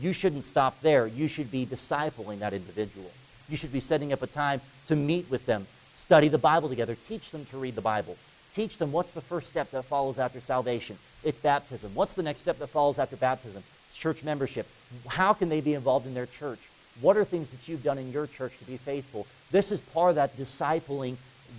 [0.00, 1.06] You shouldn't stop there.
[1.06, 3.10] You should be discipling that individual.
[3.48, 6.96] You should be setting up a time to meet with them, study the Bible together,
[7.06, 8.16] teach them to read the Bible,
[8.54, 10.98] Teach them what's the first step that follows after salvation.
[11.22, 11.94] It's baptism.
[11.94, 13.62] What's the next step that follows after baptism?
[14.00, 14.66] Church membership.
[15.06, 16.58] How can they be involved in their church?
[17.02, 19.26] What are things that you've done in your church to be faithful?
[19.50, 21.16] This is part of that discipling,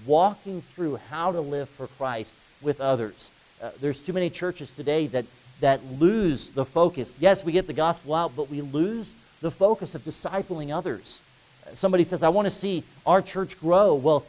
[0.08, 3.32] walking through how to live for Christ with others.
[3.62, 5.26] Uh, there's too many churches today that,
[5.60, 7.14] that lose the focus.
[7.20, 11.22] Yes, we get the gospel out, but we lose the focus of discipling others.
[11.66, 13.94] Uh, somebody says, I want to see our church grow.
[13.94, 14.26] Well,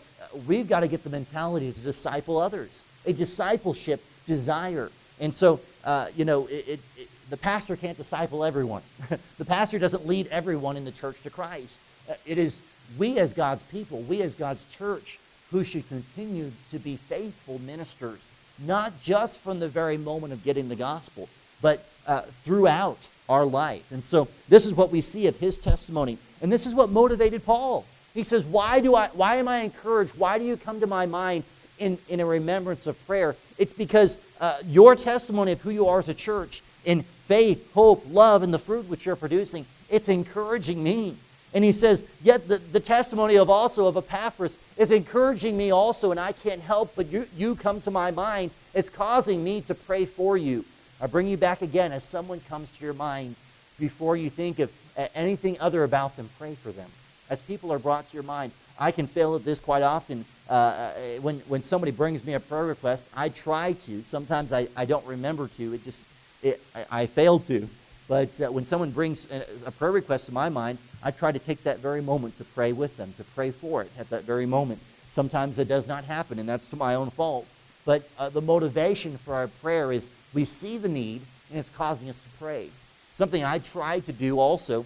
[0.47, 4.91] we've got to get the mentality to disciple others, a discipleship desire.
[5.19, 8.83] And so, uh, you know, it, it, the pastor can't disciple everyone.
[9.39, 11.81] the pastor doesn't lead everyone in the church to Christ.
[12.07, 12.61] Uh, it is
[12.99, 15.19] we as God's people, we as God's church,
[15.51, 20.69] who should continue to be faithful ministers, not just from the very moment of getting
[20.69, 21.27] the gospel,
[21.63, 22.99] but uh, throughout
[23.31, 23.91] our life.
[23.93, 26.19] And so, this is what we see of his testimony.
[26.43, 27.87] And this is what motivated Paul.
[28.13, 30.19] He says, Why, do I, why am I encouraged?
[30.19, 31.45] Why do you come to my mind
[31.79, 33.37] in, in a remembrance of prayer?
[33.57, 38.05] It's because uh, your testimony of who you are as a church in faith, hope,
[38.09, 41.17] love, and the fruit which you're producing, it's encouraging me.
[41.55, 46.11] And he says, Yet the, the testimony of also of Epaphras is encouraging me also,
[46.11, 48.51] and I can't help but you, you come to my mind.
[48.75, 50.65] It's causing me to pray for you.
[51.01, 53.37] I bring you back again as someone comes to your mind
[53.79, 54.71] before you think of
[55.15, 56.89] anything other about them, pray for them
[57.33, 58.53] as people are brought to your mind.
[58.79, 60.27] I can fail at this quite often.
[60.51, 64.03] Uh, uh, when, when somebody brings me a prayer request, I try to.
[64.03, 65.73] Sometimes I, I don't remember to.
[65.73, 66.05] It just,
[66.43, 67.69] it, I, I fail to.
[68.09, 71.39] But uh, when someone brings a, a, prayer request to my mind, I try to
[71.39, 74.47] take that very moment to pray with them, to pray for it at that very
[74.47, 74.81] moment.
[75.11, 77.47] Sometimes it does not happen, and that's to my own fault.
[77.85, 82.09] But uh, the motivation for our prayer is we see the need, and it's causing
[82.09, 82.69] us to pray.
[83.13, 84.85] Something I try to do also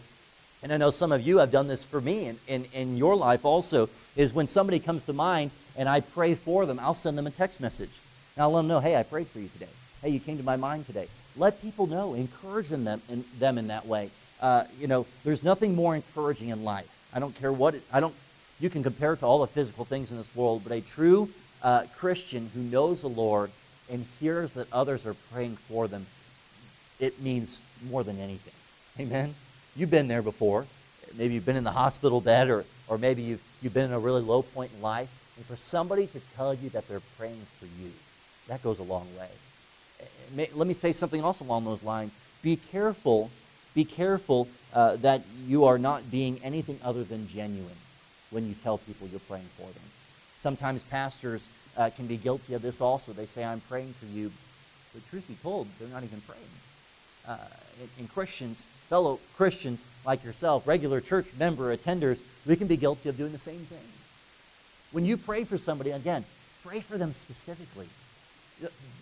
[0.63, 3.15] and I know some of you have done this for me in, in, in your
[3.15, 7.17] life also, is when somebody comes to mind and I pray for them, I'll send
[7.19, 7.91] them a text message.
[8.35, 9.69] And I'll let them know, hey, I prayed for you today.
[10.03, 11.09] Hey, you came to my mind today.
[11.37, 14.11] Let people know, encourage them in, them in that way.
[14.41, 16.91] Uh, you know, there's nothing more encouraging in life.
[17.13, 18.15] I don't care what, it, I don't,
[18.61, 21.31] you can compare it to all the physical things in this world, but a true
[21.63, 23.51] uh, Christian who knows the Lord
[23.91, 26.07] and hears that others are praying for them,
[26.99, 28.55] it means more than anything.
[28.99, 29.35] Amen?
[29.75, 30.67] You've been there before.
[31.17, 33.99] Maybe you've been in the hospital bed, or, or maybe you've, you've been in a
[33.99, 35.11] really low point in life.
[35.37, 37.93] And for somebody to tell you that they're praying for you,
[38.49, 39.29] that goes a long way.
[40.35, 42.13] Let me say something else along those lines.
[42.43, 43.31] Be careful,
[43.75, 47.77] be careful uh, that you are not being anything other than genuine
[48.31, 49.83] when you tell people you're praying for them.
[50.39, 53.13] Sometimes pastors uh, can be guilty of this also.
[53.13, 54.33] They say, I'm praying for you.
[54.93, 56.43] But truth be told, they're not even praying.
[57.27, 57.37] Uh,
[57.99, 63.17] and Christians fellow Christians like yourself, regular church member, attenders, we can be guilty of
[63.17, 63.79] doing the same thing.
[64.93, 66.25] When you pray for somebody, again,
[66.65, 67.89] pray for them specifically.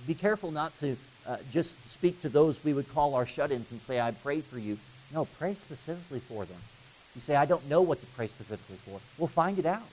[0.07, 3.71] Be careful not to uh, just speak to those we would call our shut ins
[3.73, 4.79] and say, I pray for you.
[5.13, 6.59] No, pray specifically for them.
[7.15, 9.01] You say, I don't know what to pray specifically for.
[9.19, 9.87] We'll find it out.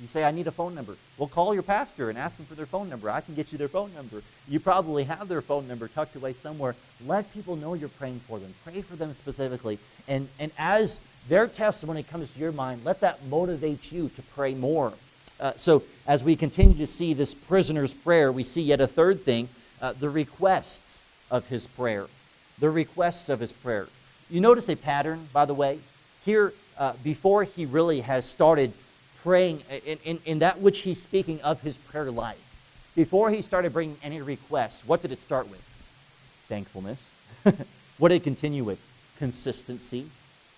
[0.00, 0.96] You say, I need a phone number.
[1.16, 3.08] Well, call your pastor and ask them for their phone number.
[3.08, 4.22] I can get you their phone number.
[4.48, 6.74] You probably have their phone number tucked away somewhere.
[7.06, 8.52] Let people know you're praying for them.
[8.64, 9.78] Pray for them specifically.
[10.08, 14.54] And, and as their testimony comes to your mind, let that motivate you to pray
[14.54, 14.92] more.
[15.38, 19.22] Uh, so, as we continue to see this prisoner's prayer, we see yet a third
[19.22, 19.48] thing
[19.82, 22.06] uh, the requests of his prayer.
[22.58, 23.88] The requests of his prayer.
[24.30, 25.80] You notice a pattern, by the way?
[26.24, 28.72] Here, uh, before he really has started
[29.22, 32.38] praying in, in, in that which he's speaking of his prayer life.
[32.94, 35.62] Before he started bringing any requests, what did it start with?
[36.48, 37.10] Thankfulness.
[37.98, 38.80] what did it continue with?
[39.18, 40.06] Consistency.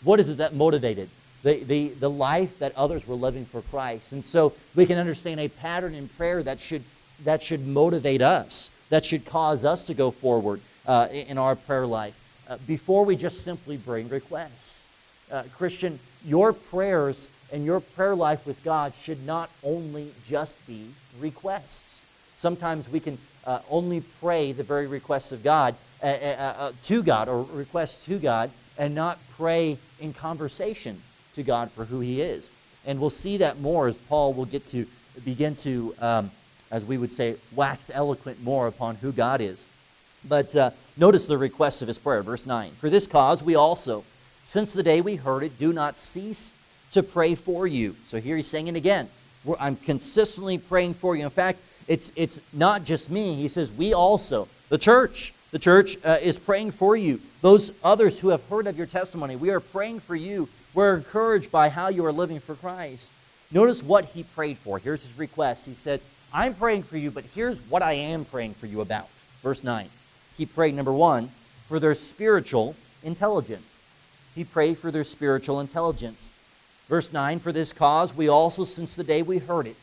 [0.03, 1.09] What is it that motivated?
[1.43, 4.13] The, the, the life that others were living for Christ.
[4.13, 6.83] And so we can understand a pattern in prayer that should,
[7.25, 11.87] that should motivate us, that should cause us to go forward uh, in our prayer
[11.87, 12.15] life.
[12.49, 14.87] uh, before we just simply bring requests.
[15.31, 20.87] Uh, Christian, your prayers and your prayer life with God should not only just be
[21.21, 22.03] requests.
[22.37, 27.29] Sometimes we can uh, only pray the very requests of God uh, uh, to God
[27.29, 31.01] or requests to God and not pray in conversation
[31.35, 32.51] to God for who He is.
[32.87, 34.87] And we'll see that more as Paul will get to
[35.25, 36.31] begin to, um,
[36.75, 39.65] as we would say, wax eloquent more upon who God is.
[40.29, 42.73] But uh, notice the request of his prayer, verse 9.
[42.73, 44.03] For this cause we also,
[44.45, 46.53] since the day we heard it, do not cease
[46.91, 47.95] to pray for you.
[48.09, 49.09] So here he's saying it again.
[49.61, 51.23] I'm consistently praying for you.
[51.23, 53.37] In fact, it's, it's not just me.
[53.37, 57.21] He says, we also, the church, the church uh, is praying for you.
[57.41, 60.49] Those others who have heard of your testimony, we are praying for you.
[60.75, 63.13] We're encouraged by how you are living for Christ.
[63.53, 64.81] Notice what he prayed for.
[64.81, 65.67] Here's his request.
[65.67, 66.01] He said,
[66.35, 69.09] I'm praying for you, but here's what I am praying for you about.
[69.41, 69.89] Verse 9.
[70.37, 71.31] He prayed, number one,
[71.69, 73.85] for their spiritual intelligence.
[74.35, 76.35] He prayed for their spiritual intelligence.
[76.89, 79.77] Verse 9, for this cause we also, since the day we heard it,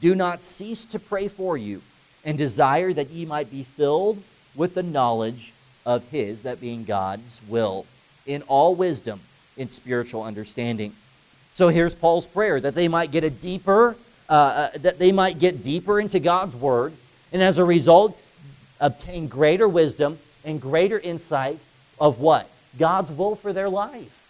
[0.00, 1.80] do not cease to pray for you
[2.24, 4.20] and desire that ye might be filled
[4.56, 5.52] with the knowledge
[5.86, 7.86] of his, that being God's will,
[8.26, 9.20] in all wisdom,
[9.56, 10.92] in spiritual understanding.
[11.52, 13.94] So here's Paul's prayer that they might get a deeper,
[14.28, 16.92] uh, uh, that they might get deeper into God's word,
[17.32, 18.18] and as a result,
[18.80, 21.58] obtain greater wisdom and greater insight
[22.00, 22.48] of what?
[22.78, 24.20] God's will for their life.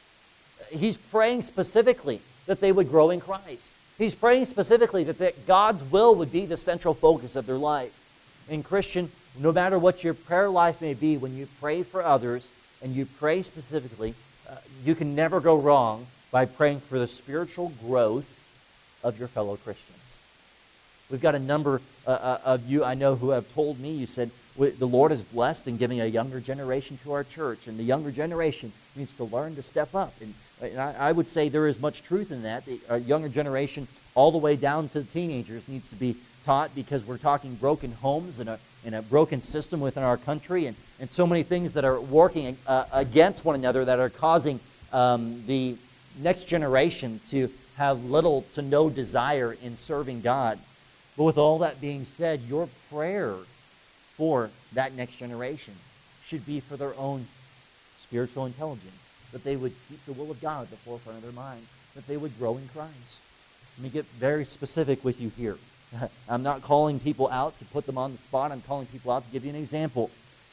[0.71, 3.73] He's praying specifically that they would grow in Christ.
[3.97, 7.93] He's praying specifically that, that God's will would be the central focus of their life.
[8.51, 12.49] And Christian, no matter what your prayer life may be, when you pray for others
[12.83, 14.15] and you pray specifically,
[14.49, 18.27] uh, you can never go wrong by praying for the spiritual growth
[19.05, 19.99] of your fellow Christians.
[21.11, 24.07] We've got a number uh, uh, of you I know who have told me, you
[24.07, 27.83] said, the Lord is blessed in giving a younger generation to our church, and the
[27.83, 30.15] younger generation needs to learn to step up.
[30.21, 32.65] And, and I, I, would say there is much truth in that.
[32.65, 37.05] The younger generation, all the way down to the teenagers, needs to be taught because
[37.05, 41.11] we're talking broken homes and a, and a broken system within our country, and, and
[41.11, 44.61] so many things that are working uh, against one another that are causing
[44.93, 45.77] um, the
[46.21, 50.59] next generation to have little to no desire in serving God.
[51.17, 53.35] But with all that being said, your prayer
[54.17, 55.75] for that next generation
[56.25, 57.27] should be for their own
[58.01, 61.33] spiritual intelligence, that they would keep the will of God at the forefront of their
[61.33, 63.23] mind, that they would grow in Christ.
[63.77, 65.57] Let me get very specific with you here.
[66.29, 68.53] I'm not calling people out to put them on the spot.
[68.53, 70.11] I'm calling people out to give you an example.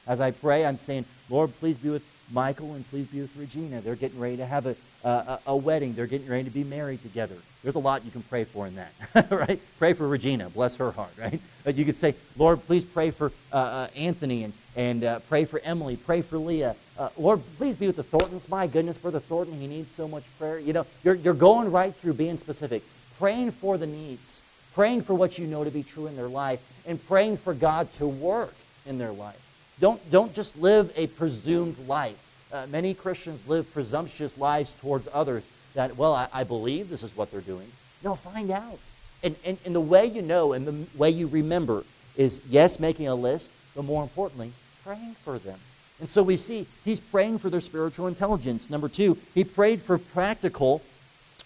[0.08, 3.82] As I pray, I'm saying, Lord, please be with Michael and please be with Regina.
[3.82, 5.94] They're getting ready to have a, a, a wedding.
[5.94, 7.36] They're getting ready to be married together.
[7.64, 8.94] There's a lot you can pray for in that,
[9.32, 9.60] right?
[9.78, 10.50] Pray for Regina.
[10.50, 11.40] Bless her heart, right?
[11.64, 15.46] But you could say, Lord, please pray for uh, uh, Anthony and, and uh, pray
[15.46, 15.96] for Emily.
[15.96, 16.76] Pray for Leah.
[16.98, 18.50] Uh, Lord, please be with the Thorntons.
[18.50, 20.60] My goodness, Brother Thornton, he needs so much prayer.
[20.60, 22.82] You know, you're, you're going right through being specific,
[23.20, 24.42] praying for the needs,
[24.74, 27.92] praying for what you know to be true in their life, and praying for God
[27.94, 29.40] to work in their life.
[29.82, 32.16] Don't, don't just live a presumed life.
[32.54, 37.16] Uh, many Christians live presumptuous lives towards others that, well, I, I, believe this is
[37.18, 37.68] what they're doing.
[38.04, 38.78] No, find out.
[39.24, 41.84] And, and, and the way you know and the way you remember
[42.16, 44.52] is, yes, making a list, but more importantly,
[44.84, 45.58] praying for them.
[46.00, 48.70] And so we see he's praying for their spiritual intelligence.
[48.70, 50.84] Number two, he prayed for practical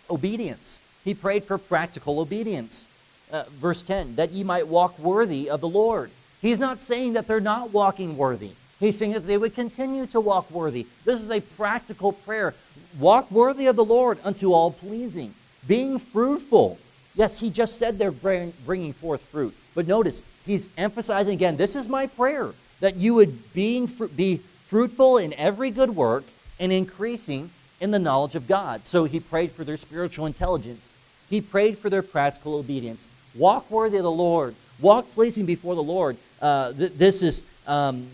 [0.10, 0.82] obedience.
[1.06, 2.90] He prayed for practical obedience.
[3.32, 6.12] Uh, verse 10, that ye might walk worthy of the Lord.
[6.46, 8.52] He's not saying that they're not walking worthy.
[8.80, 10.86] He's saying that they would continue to walk worthy.
[11.04, 12.54] This is a practical prayer.
[13.00, 15.34] Walk worthy of the Lord unto all pleasing,
[15.68, 16.78] being fruitful.
[17.16, 19.56] Yes, he just said they're bringing forth fruit.
[19.74, 25.18] But notice, he's emphasizing again, this is my prayer, that you would being, be fruitful
[25.18, 26.26] in every good work
[26.60, 27.50] and increasing
[27.82, 28.86] in the knowledge of God.
[28.86, 30.94] So he prayed for their spiritual intelligence.
[31.28, 33.08] He prayed for their practical obedience.
[33.34, 34.54] Walk worthy of the Lord.
[34.82, 36.18] Walk pleasing before the Lord.
[36.42, 38.08] Uh, th- this is um,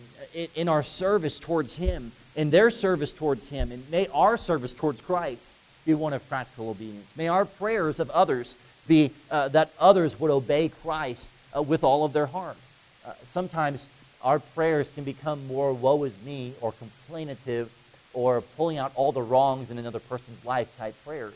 [0.56, 5.01] in, our service towards Him, in their service towards Him, and may our service towards
[5.01, 5.55] Christ
[5.86, 7.12] be one of practical obedience.
[7.18, 8.55] May our prayers of others
[8.88, 12.57] be uh, that others would obey Christ uh, with all of their heart.
[13.05, 13.88] Uh, sometimes
[14.22, 17.70] our prayers can become more woe is me or complainative
[18.14, 21.34] or pulling out all the wrongs in another person's life type prayers.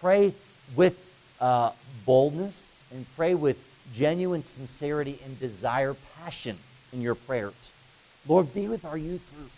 [0.00, 0.34] Pray
[0.76, 0.98] with
[1.40, 1.70] uh,
[2.04, 3.58] boldness and pray with
[3.94, 6.58] genuine sincerity and desire, passion
[6.92, 7.72] in your prayers.
[8.26, 9.50] Lord, be with our youth group.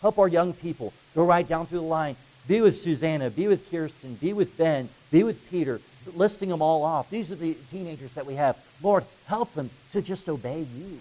[0.00, 2.16] Help our young people go right down through the line.
[2.46, 3.30] Be with Susanna.
[3.30, 4.14] Be with Kirsten.
[4.14, 4.88] Be with Ben.
[5.10, 5.80] Be with Peter.
[6.14, 7.10] Listing them all off.
[7.10, 8.56] These are the teenagers that we have.
[8.82, 11.00] Lord, help them to just obey you.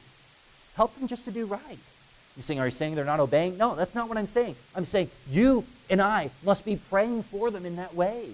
[0.75, 1.77] Help them just to do right.
[2.35, 3.57] You saying, are you saying they're not obeying?
[3.57, 4.55] No, that's not what I'm saying.
[4.75, 8.31] I'm saying you and I must be praying for them in that way.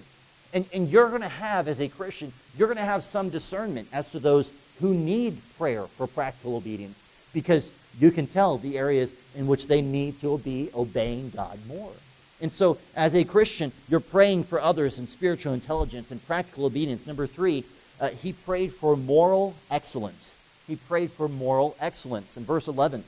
[0.52, 3.88] And, and you're going to have, as a Christian, you're going to have some discernment
[3.92, 9.14] as to those who need prayer for practical obedience because you can tell the areas
[9.34, 11.92] in which they need to be obeying God more.
[12.40, 17.06] And so, as a Christian, you're praying for others in spiritual intelligence and practical obedience.
[17.06, 17.64] Number three,
[18.00, 20.36] uh, he prayed for moral excellence.
[20.66, 22.36] He prayed for moral excellence.
[22.36, 23.04] In verse 11,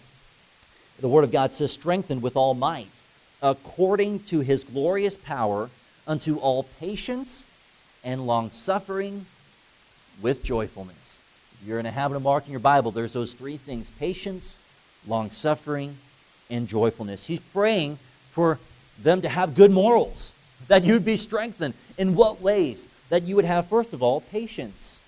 [1.01, 2.91] the Word of God says, strengthened with all might,
[3.43, 5.69] according to his glorious power,
[6.07, 7.45] unto all patience
[8.03, 9.27] and long suffering
[10.21, 11.21] with joyfulness.
[11.61, 14.61] If you're in a habit of marking your Bible, there's those three things patience,
[15.07, 15.97] long suffering,
[16.51, 17.27] and joyfulness.
[17.27, 17.99] He's praying
[18.31, 18.59] for
[19.03, 20.33] them to have good morals,
[20.69, 21.75] that you'd be strengthened.
[21.99, 22.89] In what ways?
[23.09, 25.01] That you would have, first of all, patience.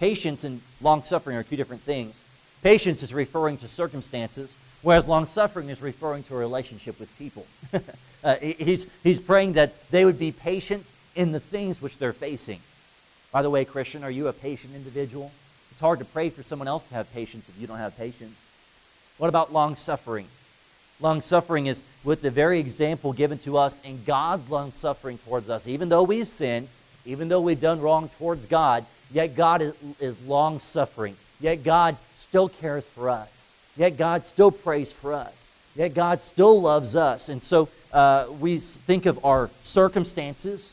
[0.00, 2.18] Patience and long suffering are two different things.
[2.62, 7.46] Patience is referring to circumstances, whereas long suffering is referring to a relationship with people.
[8.24, 12.60] uh, he's, he's praying that they would be patient in the things which they're facing.
[13.30, 15.30] By the way, Christian, are you a patient individual?
[15.70, 18.46] It's hard to pray for someone else to have patience if you don't have patience.
[19.18, 20.26] What about long suffering?
[21.00, 25.50] Long suffering is with the very example given to us in God's long suffering towards
[25.50, 25.66] us.
[25.66, 26.68] Even though we've sinned,
[27.04, 31.16] even though we've done wrong towards God, yet God is, is long suffering.
[31.40, 33.50] Yet God still cares for us.
[33.76, 35.43] Yet God still prays for us.
[35.76, 37.28] Yet God still loves us.
[37.28, 40.72] And so uh, we think of our circumstances,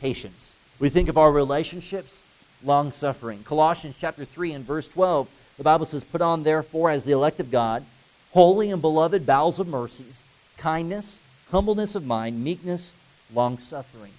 [0.00, 0.54] patience.
[0.78, 2.22] We think of our relationships,
[2.64, 3.42] long suffering.
[3.44, 7.40] Colossians chapter 3 and verse 12, the Bible says, Put on therefore as the elect
[7.40, 7.84] of God
[8.32, 10.22] holy and beloved bowels of mercies,
[10.56, 11.18] kindness,
[11.50, 12.94] humbleness of mind, meekness,
[13.34, 14.12] long suffering.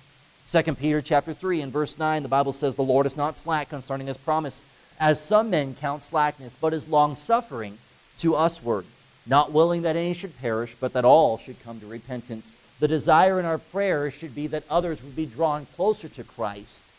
[0.49, 3.70] 2 Peter chapter 3 and verse 9, the Bible says, The Lord is not slack
[3.70, 4.66] concerning his promise,
[4.99, 7.78] as some men count slackness, but is long suffering
[8.18, 8.86] to usward,
[9.26, 12.51] not willing that any should perish, but that all should come to repentance.
[12.80, 16.91] The desire in our prayer should be that others would be drawn closer to Christ.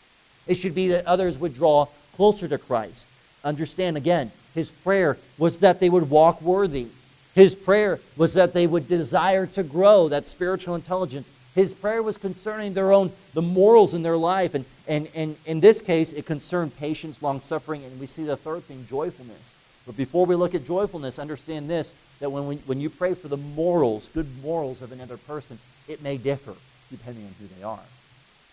[0.47, 3.07] It should be that others would draw closer to Christ.
[3.43, 6.87] Understand again, his prayer was that they would walk worthy.
[7.35, 11.31] His prayer was that they would desire to grow that spiritual intelligence.
[11.55, 14.55] His prayer was concerning their own, the morals in their life.
[14.55, 18.37] And, and, and in this case, it concerned patience, long suffering, and we see the
[18.37, 19.53] third thing, joyfulness.
[19.85, 21.91] But before we look at joyfulness, understand this
[22.23, 25.59] that when, we, when you pray for the morals, good morals of another person,
[25.89, 26.53] it may differ
[26.89, 27.83] depending on who they are.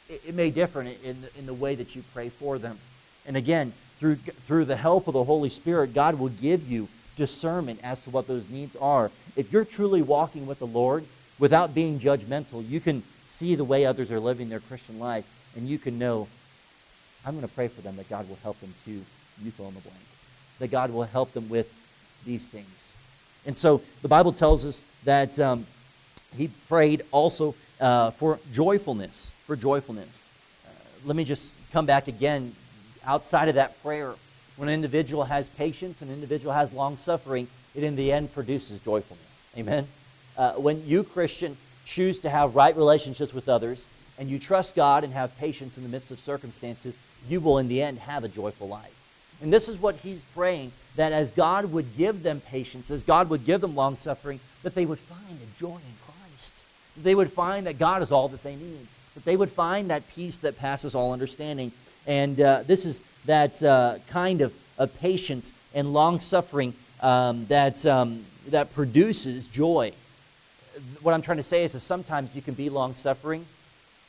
[0.09, 2.81] It, it may differ in, in, in the way that you pray for them.
[3.29, 7.79] And again, through, through the help of the Holy Spirit, God will give you discernment
[7.85, 9.13] as to what those needs are.
[9.37, 11.05] If you're truly walking with the Lord
[11.39, 15.69] without being judgmental, you can see the way others are living their Christian life, and
[15.69, 16.27] you can know,
[17.25, 19.75] I'm going to pray for them that God will help them to, You fill in
[19.75, 19.97] the blank.
[20.59, 21.73] That God will help them with
[22.27, 22.90] these things.
[23.47, 25.67] And so the Bible tells us that um,
[26.37, 30.25] he prayed also uh, for joyfulness, for joyfulness.
[30.67, 30.71] Uh,
[31.07, 32.55] let me just come back again
[33.05, 34.15] outside of that prayer
[34.57, 38.79] when an individual has patience, an individual has long suffering, it in the end produces
[38.81, 39.25] joyfulness.
[39.57, 39.87] Amen?
[40.37, 43.87] Uh, when you, Christian, choose to have right relationships with others
[44.19, 47.69] and you trust God and have patience in the midst of circumstances, you will in
[47.69, 48.95] the end have a joyful life.
[49.41, 53.31] And this is what he's praying that as God would give them patience, as God
[53.31, 56.63] would give them long suffering, that they would find a joy in Christ.
[56.97, 58.87] That they would find that God is all that they need.
[59.15, 61.73] That they would find that peace that passes all understanding.
[62.07, 67.85] And uh, this is that uh, kind of, of patience and long suffering um, that,
[67.87, 69.93] um, that produces joy.
[71.03, 73.45] What I'm trying to say is that sometimes you can be long suffering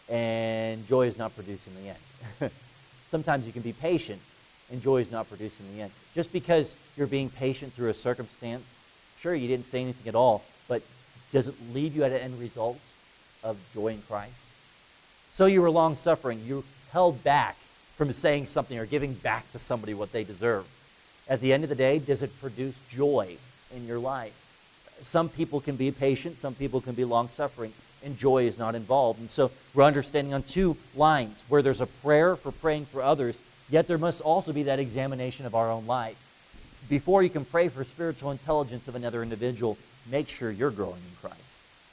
[0.09, 2.51] and joy is not produced in the end.
[3.09, 4.21] sometimes you can be patient
[4.72, 5.91] and joy is not produced in the end.
[6.15, 8.74] Just because you're being patient through a circumstance,
[9.19, 10.82] sure, you didn't say anything at all, but
[11.32, 12.80] does it leave you at an end result
[13.43, 14.34] of joy in Christ?
[15.34, 16.41] So you were long suffering.
[16.45, 17.55] You held back
[17.95, 20.65] from saying something or giving back to somebody what they deserve.
[21.30, 23.38] At the end of the day, does it produce joy
[23.76, 24.34] in your life?
[25.01, 28.76] Some people can be patient, some people can be long suffering, and joy is not
[28.76, 29.19] involved.
[29.19, 33.41] And so we're understanding on two lines where there's a prayer for praying for others,
[33.72, 36.17] yet there must also be that examination of our own life.
[36.89, 39.78] Before you can pray for spiritual intelligence of another individual,
[40.11, 41.38] make sure you're growing in Christ.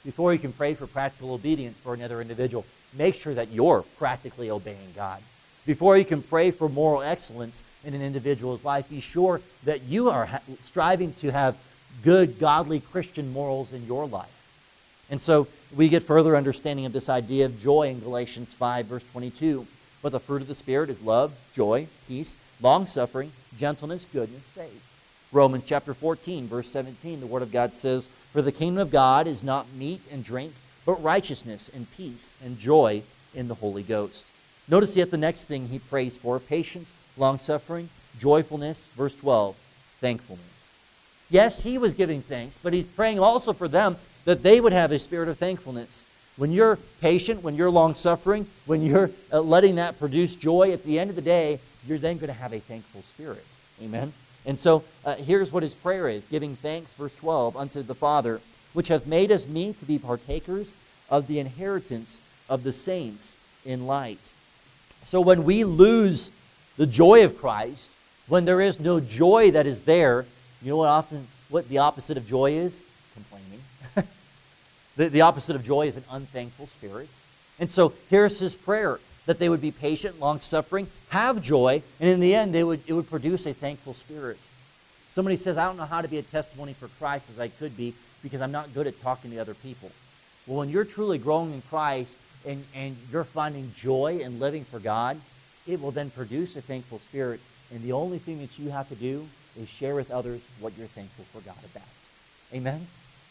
[0.05, 2.65] Before you can pray for practical obedience for another individual,
[2.97, 5.21] make sure that you're practically obeying God.
[5.65, 10.09] Before you can pray for moral excellence in an individual's life, be sure that you
[10.09, 11.57] are ha- striving to have
[12.03, 14.35] good, godly Christian morals in your life.
[15.09, 19.03] And so we get further understanding of this idea of joy in Galatians 5, verse
[19.11, 19.67] 22.
[20.01, 24.85] But the fruit of the Spirit is love, joy, peace, long suffering, gentleness, goodness, faith.
[25.31, 29.27] Romans chapter 14, verse 17, the Word of God says, For the kingdom of God
[29.27, 30.53] is not meat and drink,
[30.85, 33.03] but righteousness and peace and joy
[33.35, 34.25] in the Holy Ghost.
[34.67, 37.89] Notice yet the next thing he prays for patience, long suffering,
[38.19, 38.87] joyfulness.
[38.95, 39.55] Verse 12,
[39.99, 40.45] thankfulness.
[41.29, 44.91] Yes, he was giving thanks, but he's praying also for them that they would have
[44.91, 46.05] a spirit of thankfulness.
[46.39, 50.85] When you're patient, when you're long suffering, when you're uh, letting that produce joy, at
[50.85, 53.45] the end of the day, you're then going to have a thankful spirit.
[53.83, 54.13] Amen?
[54.45, 58.39] And so uh, here's what his prayer is giving thanks, verse 12, unto the Father,
[58.71, 60.75] which hath made us meet to be partakers
[61.09, 63.35] of the inheritance of the saints
[63.65, 64.31] in light.
[65.03, 66.31] So when we lose
[66.77, 67.91] the joy of Christ,
[68.29, 70.25] when there is no joy that is there,
[70.61, 72.85] you know what often what the opposite of joy is?
[73.13, 73.59] Complaining.
[74.99, 77.07] The, the opposite of joy is an unthankful spirit.
[77.57, 82.09] And so here's his prayer that they would be patient, long suffering, have joy, and
[82.09, 84.37] in the end they would, it would produce a thankful spirit.
[85.13, 87.77] Somebody says, I don't know how to be a testimony for Christ as I could
[87.77, 89.89] be because I'm not good at talking to other people.
[90.45, 94.79] Well, when you're truly growing in Christ and, and you're finding joy and living for
[94.79, 95.17] God,
[95.65, 97.39] it will then produce a thankful spirit.
[97.71, 100.87] And the only thing that you have to do is share with others what you're
[100.87, 101.87] thankful for God about.
[102.53, 102.85] Amen?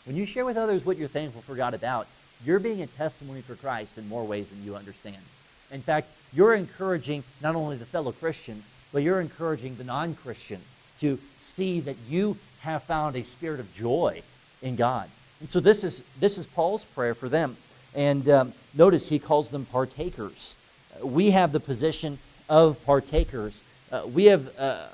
[0.09, 2.07] When you share with others what you're thankful for God about,
[2.43, 5.19] you're being a testimony for Christ in more ways than you understand.
[5.71, 10.63] In fact, you're encouraging not only the fellow Christian, but you're encouraging the non Christian
[11.01, 14.23] to see that you have found a spirit of joy
[14.63, 15.11] in God.
[15.41, 17.59] And so this is, this is Paul's prayer for them.
[17.95, 20.57] And um, notice he calls them partakers.
[21.03, 23.63] We have the position of partakers.
[23.93, 24.87] Uh, we have uh,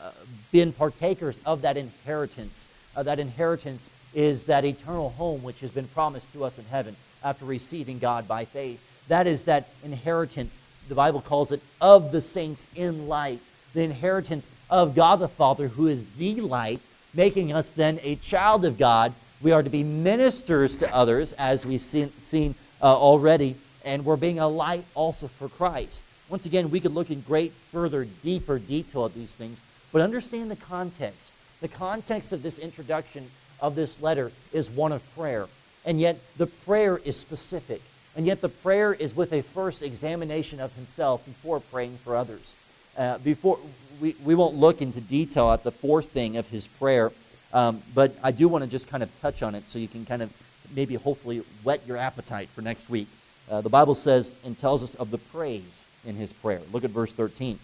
[0.51, 2.69] been partakers of that inheritance.
[2.97, 6.97] Uh, that inheritance is that eternal home which has been promised to us in heaven
[7.23, 8.81] after receiving God by faith.
[9.09, 10.59] That is that inheritance,
[10.89, 13.41] the Bible calls it, of the saints in light.
[13.73, 18.65] The inheritance of God the Father, who is the light, making us then a child
[18.65, 19.13] of God.
[19.43, 24.17] We are to be ministers to others, as we've seen, seen uh, already, and we're
[24.17, 26.05] being a light also for Christ.
[26.29, 29.59] Once again, we could look in great, further, deeper detail at these things,
[29.93, 31.35] but understand the context.
[31.61, 33.29] The context of this introduction
[33.65, 35.49] of this letter is one of prayer.
[35.87, 37.81] And yet, the prayer is specific.
[38.15, 42.57] And yet, the prayer is with a first examination of himself before praying for others.
[42.97, 43.59] Uh, before
[44.01, 47.11] we, we won't look into detail at the fourth thing of his prayer,
[47.55, 50.05] um, but I do want to just kind of touch on it so you can
[50.05, 50.33] kind of
[50.75, 53.09] maybe hopefully whet your appetite for next week.
[53.51, 56.61] Uh, the Bible says and tells us of the praise in his prayer.
[56.73, 57.59] Look at verse 13.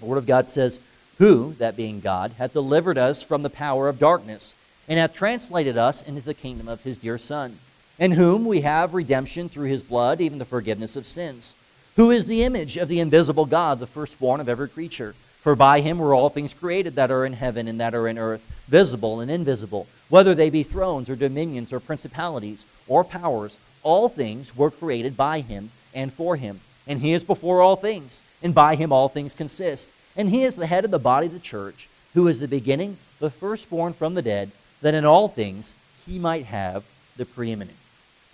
[0.00, 0.80] The Word of God says,
[1.18, 4.54] Who, that being God, hath delivered us from the power of darkness,
[4.90, 7.56] and hath translated us into the kingdom of his dear Son,
[7.96, 11.54] in whom we have redemption through his blood, even the forgiveness of sins,
[11.94, 15.14] who is the image of the invisible God, the firstborn of every creature.
[15.42, 18.18] For by him were all things created that are in heaven and that are in
[18.18, 23.58] earth, visible and invisible, whether they be thrones or dominions or principalities or powers.
[23.84, 26.60] All things were created by him and for him.
[26.86, 29.92] And he is before all things, and by him all things consist.
[30.16, 32.96] And he is the head of the body of the church, who is the beginning,
[33.20, 34.50] the firstborn from the dead,
[34.82, 35.74] that in all things
[36.06, 36.84] he might have
[37.16, 37.76] the preeminence.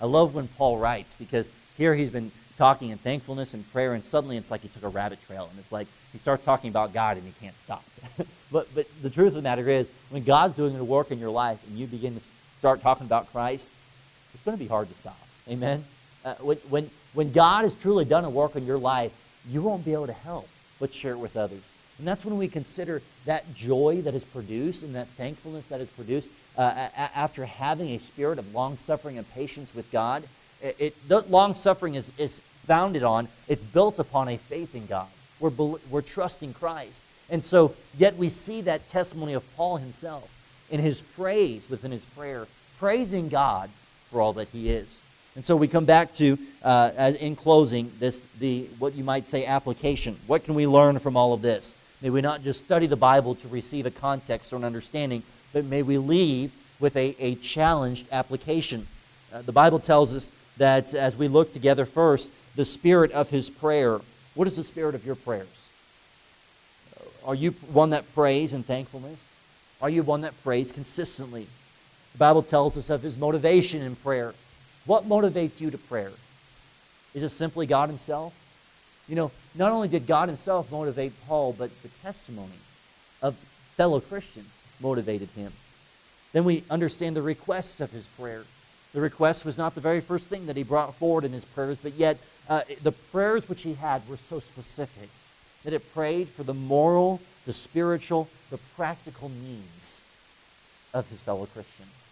[0.00, 4.04] I love when Paul writes because here he's been talking in thankfulness and prayer, and
[4.04, 6.92] suddenly it's like he took a rabbit trail, and it's like he starts talking about
[6.92, 7.84] God and he can't stop.
[8.52, 11.30] but, but the truth of the matter is, when God's doing the work in your
[11.30, 12.20] life and you begin to
[12.58, 13.68] start talking about Christ,
[14.34, 15.18] it's going to be hard to stop.
[15.48, 15.84] Amen?
[16.24, 19.12] Uh, when, when, when God has truly done a work in your life,
[19.48, 20.48] you won't be able to help
[20.80, 21.72] but share it with others.
[21.98, 25.88] And that's when we consider that joy that is produced and that thankfulness that is
[25.90, 30.24] produced uh, a- after having a spirit of long suffering and patience with God.
[30.62, 35.08] It, it long suffering is, is founded on, it's built upon a faith in God.
[35.40, 35.52] We're,
[35.90, 37.04] we're trusting Christ.
[37.28, 40.30] And so, yet we see that testimony of Paul himself
[40.70, 42.46] in his praise within his prayer,
[42.78, 43.70] praising God
[44.10, 44.86] for all that he is.
[45.34, 49.44] And so we come back to, uh, in closing, this the what you might say
[49.44, 50.16] application.
[50.26, 51.74] What can we learn from all of this?
[52.02, 55.22] May we not just study the Bible to receive a context or an understanding,
[55.52, 58.86] but may we leave with a, a challenged application.
[59.32, 63.48] Uh, the Bible tells us that as we look together first, the spirit of his
[63.48, 64.00] prayer.
[64.34, 65.48] What is the spirit of your prayers?
[67.24, 69.28] Are you one that prays in thankfulness?
[69.80, 71.46] Are you one that prays consistently?
[72.12, 74.34] The Bible tells us of his motivation in prayer.
[74.86, 76.12] What motivates you to prayer?
[77.14, 78.34] Is it simply God Himself?
[79.08, 82.58] You know, not only did God Himself motivate Paul, but the testimony
[83.22, 83.36] of
[83.76, 84.50] fellow Christians
[84.80, 85.52] motivated him.
[86.32, 88.44] Then we understand the requests of his prayer.
[88.92, 91.78] The request was not the very first thing that he brought forward in his prayers,
[91.82, 95.08] but yet uh, the prayers which he had were so specific
[95.64, 100.04] that it prayed for the moral, the spiritual, the practical needs
[100.94, 102.06] of his fellow Christians.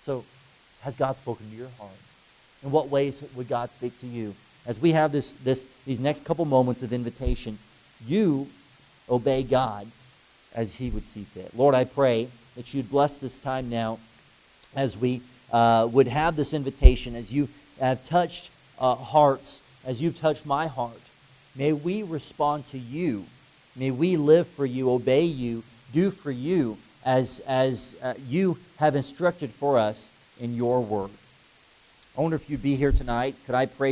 [0.00, 0.24] So,
[0.80, 1.92] has God spoken to your heart?
[2.64, 4.34] In what ways would God speak to you?
[4.66, 7.58] As we have this, this, these next couple moments of invitation,
[8.06, 8.48] you
[9.08, 9.86] obey God
[10.54, 11.56] as he would see fit.
[11.56, 13.98] Lord, I pray that you'd bless this time now
[14.74, 17.48] as we uh, would have this invitation, as you
[17.80, 21.00] have touched uh, hearts, as you've touched my heart.
[21.56, 23.24] May we respond to you.
[23.76, 28.96] May we live for you, obey you, do for you as, as uh, you have
[28.96, 30.10] instructed for us
[30.40, 31.10] in your word.
[32.16, 33.34] I wonder if you'd be here tonight.
[33.46, 33.90] Could I pray?